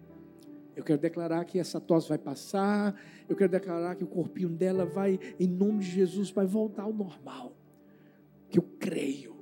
Eu 0.75 0.83
quero 0.83 1.01
declarar 1.01 1.45
que 1.45 1.57
essa 1.57 1.81
tosse 1.81 2.09
vai 2.09 2.19
passar. 2.19 3.01
Eu 3.29 3.37
quero 3.37 3.53
declarar 3.53 3.95
que 3.95 4.03
o 4.03 4.09
corpinho 4.09 4.49
dela 4.49 4.85
vai, 4.85 5.21
em 5.39 5.47
nome 5.47 5.79
de 5.79 5.91
Jesus, 5.93 6.33
vai 6.33 6.47
voltar 6.47 6.83
ao 6.83 6.93
normal. 6.93 7.57
Que 8.51 8.59
eu 8.59 8.65
creio 8.81 9.37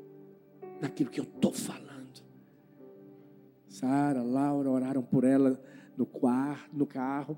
naquilo 0.78 1.08
que 1.08 1.20
eu 1.20 1.24
estou 1.24 1.54
falando. 1.54 1.91
Sara, 3.82 4.22
Laura 4.22 4.70
oraram 4.70 5.02
por 5.02 5.24
ela 5.24 5.60
no, 5.96 6.06
quarto, 6.06 6.70
no 6.72 6.86
carro, 6.86 7.36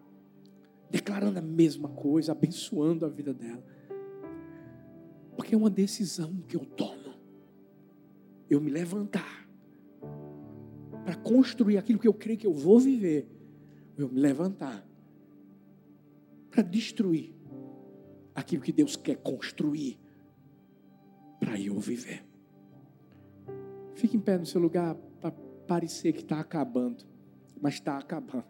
declarando 0.90 1.38
a 1.38 1.42
mesma 1.42 1.88
coisa, 1.88 2.32
abençoando 2.32 3.06
a 3.06 3.08
vida 3.08 3.32
dela. 3.32 3.64
Porque 5.34 5.54
é 5.54 5.58
uma 5.58 5.70
decisão 5.70 6.36
que 6.46 6.54
eu 6.54 6.66
tomo. 6.66 7.14
Eu 8.50 8.60
me 8.60 8.70
levantar 8.70 9.48
para 11.02 11.14
construir 11.14 11.78
aquilo 11.78 11.98
que 11.98 12.06
eu 12.06 12.12
creio 12.12 12.38
que 12.38 12.46
eu 12.46 12.52
vou 12.52 12.78
viver. 12.78 13.26
Eu 13.96 14.10
me 14.10 14.20
levantar 14.20 14.86
para 16.50 16.62
destruir 16.62 17.34
aquilo 18.34 18.62
que 18.62 18.72
Deus 18.72 18.96
quer 18.96 19.16
construir 19.16 19.98
para 21.40 21.58
eu 21.58 21.78
viver. 21.78 22.22
Fique 23.94 24.14
em 24.14 24.20
pé 24.20 24.36
no 24.36 24.44
seu 24.44 24.60
lugar 24.60 24.94
parecer 25.66 26.12
que 26.12 26.20
está 26.20 26.40
acabando, 26.40 27.04
mas 27.60 27.74
está 27.74 27.98
acabando. 27.98 28.44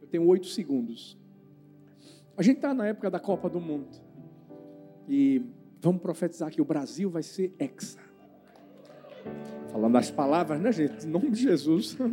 Eu 0.00 0.08
tenho 0.08 0.26
oito 0.26 0.46
segundos. 0.46 1.18
A 2.36 2.42
gente 2.42 2.56
está 2.56 2.72
na 2.72 2.86
época 2.86 3.10
da 3.10 3.18
Copa 3.18 3.48
do 3.48 3.60
Mundo. 3.60 3.88
E 5.08 5.42
vamos 5.80 6.02
profetizar 6.02 6.50
que 6.50 6.60
o 6.60 6.64
Brasil 6.64 7.10
vai 7.10 7.22
ser 7.22 7.54
hexa. 7.58 7.98
Falando 9.72 9.96
as 9.96 10.10
palavras, 10.10 10.60
né, 10.60 10.72
gente? 10.72 11.06
Em 11.06 11.10
nome 11.10 11.30
de 11.30 11.42
Jesus. 11.42 11.96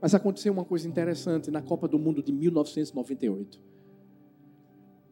Mas 0.00 0.14
aconteceu 0.14 0.52
uma 0.52 0.64
coisa 0.64 0.88
interessante 0.88 1.50
na 1.50 1.60
Copa 1.60 1.86
do 1.86 1.98
Mundo 1.98 2.22
de 2.22 2.32
1998. 2.32 3.60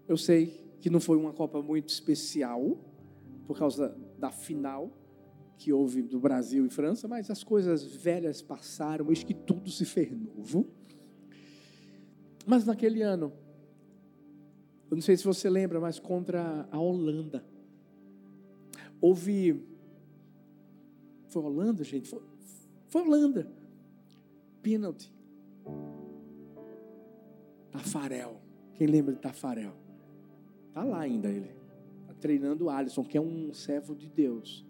Eu 0.06 0.16
sei 0.16 0.46
que 0.80 0.88
não 0.88 1.00
foi 1.00 1.18
uma 1.18 1.32
Copa 1.32 1.60
muito 1.60 1.90
especial, 1.90 2.78
por 3.46 3.58
causa 3.58 3.94
da 4.18 4.30
final 4.30 4.90
que 5.58 5.72
houve 5.72 6.02
do 6.02 6.20
Brasil 6.20 6.64
e 6.64 6.70
França, 6.70 7.08
mas 7.08 7.30
as 7.30 7.42
coisas 7.42 7.84
velhas 7.84 8.40
passaram, 8.40 9.10
eis 9.10 9.24
que 9.24 9.34
tudo 9.34 9.70
se 9.70 9.84
fez 9.84 10.10
novo. 10.12 10.70
Mas 12.46 12.64
naquele 12.64 13.02
ano, 13.02 13.32
eu 14.90 14.96
não 14.96 15.02
sei 15.02 15.16
se 15.16 15.24
você 15.24 15.50
lembra, 15.50 15.80
mas 15.80 15.98
contra 15.98 16.66
a 16.70 16.78
Holanda, 16.78 17.44
houve. 19.00 19.62
Foi 21.28 21.42
Holanda, 21.42 21.84
gente? 21.84 22.08
Foi, 22.08 22.22
foi 22.86 23.02
Holanda 23.02 23.58
pênalti. 24.62 25.12
Tafarel. 27.70 28.40
Quem 28.74 28.86
lembra 28.86 29.14
de 29.14 29.20
Tafarel? 29.20 29.72
Está 30.68 30.84
lá 30.84 31.00
ainda 31.00 31.28
ele. 31.28 31.50
Está 32.02 32.14
treinando 32.14 32.66
o 32.66 32.70
Alisson, 32.70 33.02
que 33.02 33.16
é 33.16 33.20
um 33.20 33.52
servo 33.52 33.94
de 33.94 34.08
Deus. 34.08 34.67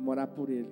Vou 0.00 0.06
morar 0.06 0.26
por 0.28 0.48
ele. 0.48 0.70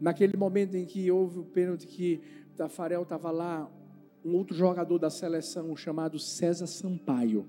Naquele 0.00 0.36
momento 0.36 0.74
em 0.74 0.84
que 0.84 1.08
houve 1.08 1.38
o 1.38 1.44
pênalti 1.44 1.86
que 1.86 2.20
Tafarel 2.56 3.02
estava 3.02 3.30
lá, 3.30 3.70
um 4.24 4.34
outro 4.34 4.56
jogador 4.56 4.98
da 4.98 5.08
seleção 5.08 5.76
chamado 5.76 6.18
César 6.18 6.66
Sampaio. 6.66 7.48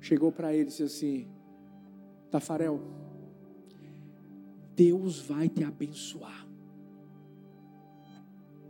Chegou 0.00 0.32
para 0.32 0.54
ele 0.54 0.62
e 0.62 0.66
disse 0.66 0.82
assim: 0.82 1.28
Tafarel, 2.30 2.80
Deus 4.74 5.20
vai 5.20 5.46
te 5.46 5.62
abençoar. 5.62 6.48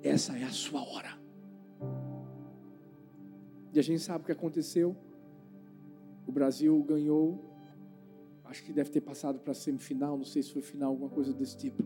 Essa 0.02 0.36
é 0.36 0.42
a 0.42 0.50
sua 0.50 0.82
hora. 0.82 1.16
E 3.72 3.78
a 3.78 3.82
gente 3.82 4.00
sabe 4.00 4.22
o 4.22 4.26
que 4.26 4.32
aconteceu. 4.32 4.96
O 6.26 6.32
Brasil 6.32 6.82
ganhou. 6.82 7.50
Acho 8.44 8.62
que 8.64 8.72
deve 8.72 8.90
ter 8.90 9.00
passado 9.00 9.38
para 9.38 9.52
a 9.52 9.54
semifinal. 9.54 10.16
Não 10.16 10.24
sei 10.24 10.42
se 10.42 10.52
foi 10.52 10.62
final, 10.62 10.90
alguma 10.90 11.10
coisa 11.10 11.32
desse 11.32 11.56
tipo. 11.56 11.82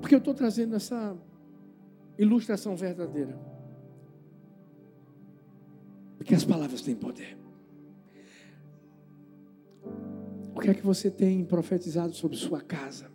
Porque 0.00 0.14
eu 0.14 0.18
estou 0.18 0.34
trazendo 0.34 0.74
essa 0.76 1.16
ilustração 2.18 2.76
verdadeira. 2.76 3.38
Porque 6.16 6.34
as 6.34 6.44
palavras 6.44 6.82
têm 6.82 6.94
poder. 6.94 7.38
O 10.54 10.60
que 10.60 10.68
é 10.70 10.74
que 10.74 10.84
você 10.84 11.10
tem 11.10 11.44
profetizado 11.44 12.12
sobre 12.12 12.36
sua 12.36 12.60
casa? 12.60 13.10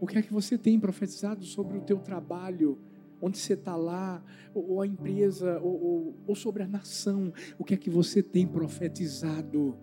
O 0.00 0.06
que 0.06 0.18
é 0.18 0.22
que 0.22 0.32
você 0.32 0.56
tem 0.56 0.78
profetizado 0.78 1.44
sobre 1.44 1.78
o 1.78 1.80
teu 1.80 1.98
trabalho? 1.98 2.78
Onde 3.24 3.38
você 3.38 3.52
está 3.52 3.76
lá, 3.76 4.20
ou, 4.52 4.82
a 4.82 4.86
empresa, 4.86 5.60
ou, 5.60 5.80
ou, 5.80 6.14
ou 6.26 6.34
sobre 6.34 6.64
a 6.64 6.66
nação? 6.66 7.32
O 7.56 7.62
que 7.62 7.72
é 7.72 7.76
que 7.76 7.88
você 7.88 8.20
tem 8.20 8.44
profetizado 8.48 9.78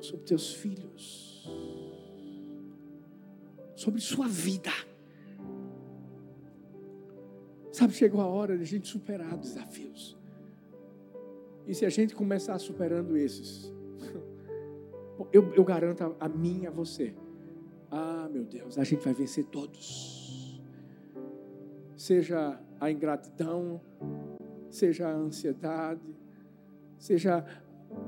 sobre 0.00 0.26
teus 0.26 0.52
filhos? 0.52 1.48
Sobre 3.76 4.00
sua 4.00 4.26
vida? 4.26 4.72
Sabe, 7.70 7.92
chegou 7.92 8.20
a 8.20 8.26
hora 8.26 8.56
de 8.56 8.64
a 8.64 8.66
gente 8.66 8.88
superar 8.88 9.36
desafios. 9.36 10.18
E 11.68 11.72
se 11.72 11.86
a 11.86 11.88
gente 11.88 12.16
começar 12.16 12.58
superando 12.58 13.16
esses, 13.16 13.72
eu, 15.32 15.52
eu 15.54 15.62
garanto 15.62 16.02
a, 16.02 16.26
a 16.26 16.28
mim 16.28 16.62
e 16.62 16.66
a 16.66 16.70
você. 16.72 17.14
Ah, 17.88 18.28
meu 18.32 18.42
Deus, 18.42 18.76
a 18.76 18.82
gente 18.82 19.04
vai 19.04 19.14
vencer 19.14 19.44
todos. 19.44 20.37
Seja 22.08 22.58
a 22.80 22.90
ingratidão, 22.90 23.82
seja 24.70 25.08
a 25.08 25.12
ansiedade, 25.12 26.00
seja 26.96 27.44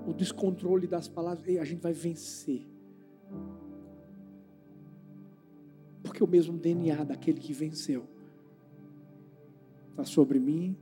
o 0.07 0.15
descontrole 0.15 0.87
das 0.87 1.07
palavras, 1.07 1.47
e 1.47 1.59
a 1.59 1.65
gente 1.65 1.83
vai 1.83 1.93
vencer. 1.93 2.67
Porque 6.03 6.25
o 6.25 6.27
mesmo 6.27 6.57
DNA 6.57 7.05
daquele 7.05 7.39
que 7.39 7.53
venceu 7.53 8.05
está 9.91 10.05
sobre 10.05 10.39
mim 10.39 10.75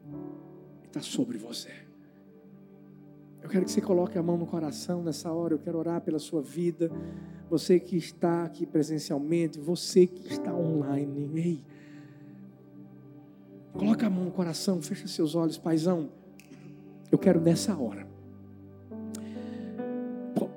e 0.85 0.87
está 0.87 1.01
sobre 1.01 1.39
você. 1.39 1.73
Eu 3.43 3.49
quero 3.49 3.64
que 3.64 3.73
você 3.73 3.81
coloque 3.81 4.16
a 4.16 4.23
mão 4.23 4.39
no 4.39 4.47
coração 4.47 5.03
nessa 5.03 5.33
hora. 5.33 5.55
Eu 5.55 5.59
quero 5.59 5.77
orar 5.77 6.01
pela 6.03 6.21
sua 6.21 6.41
vida. 6.41 6.89
Você 7.51 7.81
que 7.81 7.97
está 7.97 8.45
aqui 8.45 8.64
presencialmente, 8.64 9.59
você 9.59 10.07
que 10.07 10.29
está 10.29 10.55
online. 10.55 11.29
Ei, 11.35 11.78
coloca 13.73 14.07
a 14.07 14.11
mão 14.11 14.25
no 14.25 14.31
coração, 14.31 14.81
fecha 14.83 15.07
seus 15.09 15.35
olhos, 15.35 15.59
paizão. 15.59 16.11
Eu 17.11 17.19
quero 17.19 17.41
nessa 17.41 17.77
hora 17.77 18.09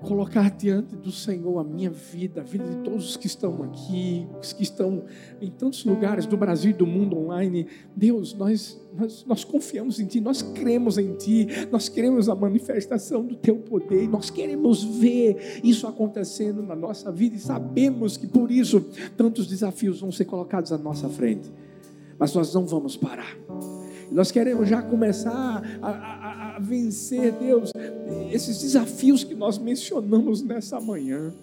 colocar 0.01 0.49
diante 0.51 0.95
do 0.95 1.11
Senhor 1.11 1.59
a 1.59 1.63
minha 1.63 1.89
vida, 1.89 2.41
a 2.41 2.43
vida 2.43 2.65
de 2.65 2.77
todos 2.77 3.11
os 3.11 3.17
que 3.17 3.27
estão 3.27 3.63
aqui, 3.63 4.27
os 4.41 4.51
que 4.51 4.63
estão 4.63 5.03
em 5.39 5.49
tantos 5.49 5.85
lugares 5.85 6.25
do 6.25 6.35
Brasil 6.35 6.71
e 6.71 6.73
do 6.73 6.87
mundo 6.87 7.17
online. 7.17 7.67
Deus, 7.95 8.33
nós, 8.33 8.81
nós, 8.97 9.23
nós 9.25 9.43
confiamos 9.43 9.99
em 9.99 10.05
Ti, 10.05 10.19
nós 10.19 10.41
cremos 10.41 10.97
em 10.97 11.13
Ti, 11.13 11.47
nós 11.71 11.87
queremos 11.87 12.29
a 12.29 12.35
manifestação 12.35 13.23
do 13.23 13.35
Teu 13.35 13.57
poder, 13.57 14.09
nós 14.09 14.29
queremos 14.29 14.83
ver 14.83 15.61
isso 15.63 15.87
acontecendo 15.87 16.63
na 16.63 16.75
nossa 16.75 17.11
vida 17.11 17.35
e 17.35 17.39
sabemos 17.39 18.17
que 18.17 18.27
por 18.27 18.51
isso 18.51 18.81
tantos 19.15 19.47
desafios 19.47 20.01
vão 20.01 20.11
ser 20.11 20.25
colocados 20.25 20.71
à 20.71 20.77
nossa 20.77 21.07
frente, 21.07 21.51
mas 22.21 22.35
nós 22.35 22.53
não 22.53 22.67
vamos 22.67 22.95
parar. 22.95 23.35
Nós 24.11 24.29
queremos 24.29 24.69
já 24.69 24.79
começar 24.79 25.63
a, 25.81 25.89
a, 25.89 26.55
a 26.55 26.59
vencer, 26.59 27.31
Deus, 27.31 27.71
esses 28.31 28.61
desafios 28.61 29.23
que 29.23 29.33
nós 29.33 29.57
mencionamos 29.57 30.43
nessa 30.43 30.79
manhã. 30.79 31.33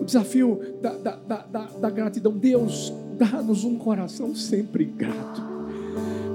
O 0.00 0.04
desafio 0.04 0.60
da, 0.80 0.92
da, 0.92 1.16
da, 1.16 1.62
da 1.66 1.90
gratidão. 1.90 2.30
Deus, 2.30 2.92
dá-nos 3.18 3.64
um 3.64 3.76
coração 3.76 4.32
sempre 4.32 4.84
grato. 4.84 5.42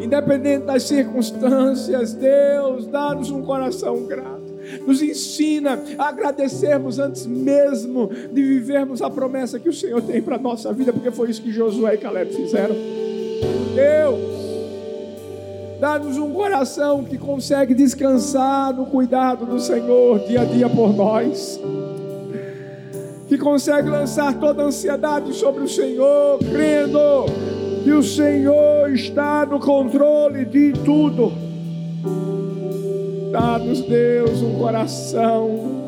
Independente 0.02 0.66
das 0.66 0.84
circunstâncias, 0.84 2.14
Deus, 2.16 2.88
dá-nos 2.88 3.32
um 3.32 3.42
coração 3.42 4.04
grato. 4.06 4.52
Nos 4.86 5.02
ensina 5.02 5.82
a 5.98 6.10
agradecermos 6.10 7.00
antes 7.00 7.26
mesmo 7.26 8.10
de 8.34 8.44
vivermos 8.44 9.02
a 9.02 9.10
promessa 9.10 9.58
que 9.60 9.70
o 9.70 9.74
Senhor 9.74 10.02
tem 10.02 10.22
para 10.22 10.36
a 10.36 10.40
nossa 10.40 10.74
vida, 10.74 10.92
porque 10.92 11.10
foi 11.10 11.30
isso 11.30 11.42
que 11.42 11.54
Josué 11.54 11.94
e 11.94 11.98
Caleb 12.00 12.34
fizeram. 12.34 13.03
Deus, 13.76 14.34
Dá-nos 15.84 16.18
um 16.18 16.32
coração 16.32 17.04
que 17.04 17.18
consegue 17.18 17.74
descansar 17.74 18.74
no 18.74 18.86
cuidado 18.86 19.46
do 19.46 19.60
Senhor 19.60 20.18
dia 20.20 20.44
a 20.44 20.46
dia 20.46 20.70
por 20.70 20.96
nós. 20.96 21.60
Que 23.28 23.38
consegue 23.38 23.90
lançar 23.90 24.40
toda 24.40 24.64
a 24.64 24.68
ansiedade 24.68 25.34
sobre 25.34 25.62
o 25.62 25.68
Senhor, 25.68 26.40
crendo 26.40 27.26
que 27.84 27.92
o 27.92 28.02
Senhor 28.02 28.94
está 28.94 29.46
no 29.46 29.60
controle 29.60 30.46
de 30.46 30.72
tudo. 30.86 31.34
Dá-nos, 33.30 33.82
Deus, 33.82 34.42
um 34.42 34.60
coração 34.60 35.82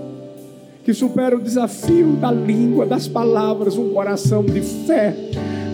que 0.83 0.93
supera 0.93 1.37
o 1.37 1.41
desafio 1.41 2.17
da 2.17 2.33
língua, 2.33 2.85
das 2.85 3.07
palavras, 3.07 3.77
um 3.77 3.93
coração 3.93 4.43
de 4.43 4.59
fé. 4.59 5.15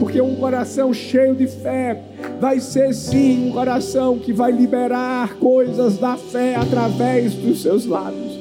Porque 0.02 0.20
um 0.20 0.34
coração 0.34 0.92
cheio 0.92 1.36
de 1.36 1.46
fé 1.46 1.96
vai 2.40 2.60
ser 2.60 2.92
sim 2.92 3.50
um 3.50 3.52
coração 3.52 4.18
que 4.18 4.34
vai 4.34 4.52
liberar 4.52 5.36
coisas 5.36 6.00
da 6.00 6.18
fé 6.18 6.56
através 6.56 7.36
dos 7.36 7.62
seus 7.62 7.86
lábios. 7.86 8.34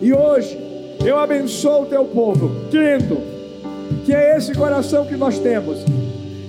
E 0.00 0.12
hoje 0.12 0.56
eu 1.04 1.18
abençoo 1.18 1.82
o 1.82 1.86
teu 1.86 2.04
povo, 2.04 2.48
crendo 2.70 3.18
que 4.04 4.14
é 4.14 4.36
esse 4.36 4.54
coração 4.54 5.04
que 5.04 5.16
nós 5.16 5.36
temos. 5.40 5.80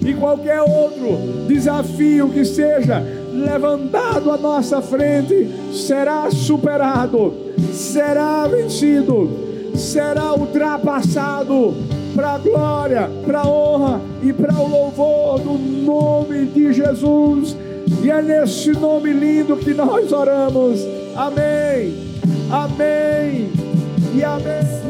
E 0.05 0.13
qualquer 0.13 0.61
outro 0.61 1.47
desafio 1.47 2.29
que 2.29 2.45
seja 2.45 3.03
levantado 3.33 4.29
à 4.29 4.37
nossa 4.37 4.79
frente 4.79 5.49
será 5.73 6.29
superado, 6.29 7.33
será 7.73 8.45
vencido, 8.45 9.27
será 9.73 10.35
ultrapassado 10.35 11.73
para 12.15 12.35
a 12.35 12.37
glória, 12.37 13.09
para 13.25 13.41
a 13.41 13.47
honra 13.47 14.01
e 14.23 14.31
para 14.31 14.55
o 14.55 14.67
louvor 14.67 15.39
do 15.39 15.53
nome 15.53 16.45
de 16.45 16.71
Jesus. 16.71 17.55
E 18.01 18.09
é 18.09 18.21
nesse 18.21 18.71
nome 18.71 19.11
lindo 19.11 19.57
que 19.57 19.73
nós 19.73 20.11
oramos. 20.11 20.79
Amém. 21.15 21.93
Amém. 22.49 23.51
E 24.15 24.23
amém. 24.23 24.84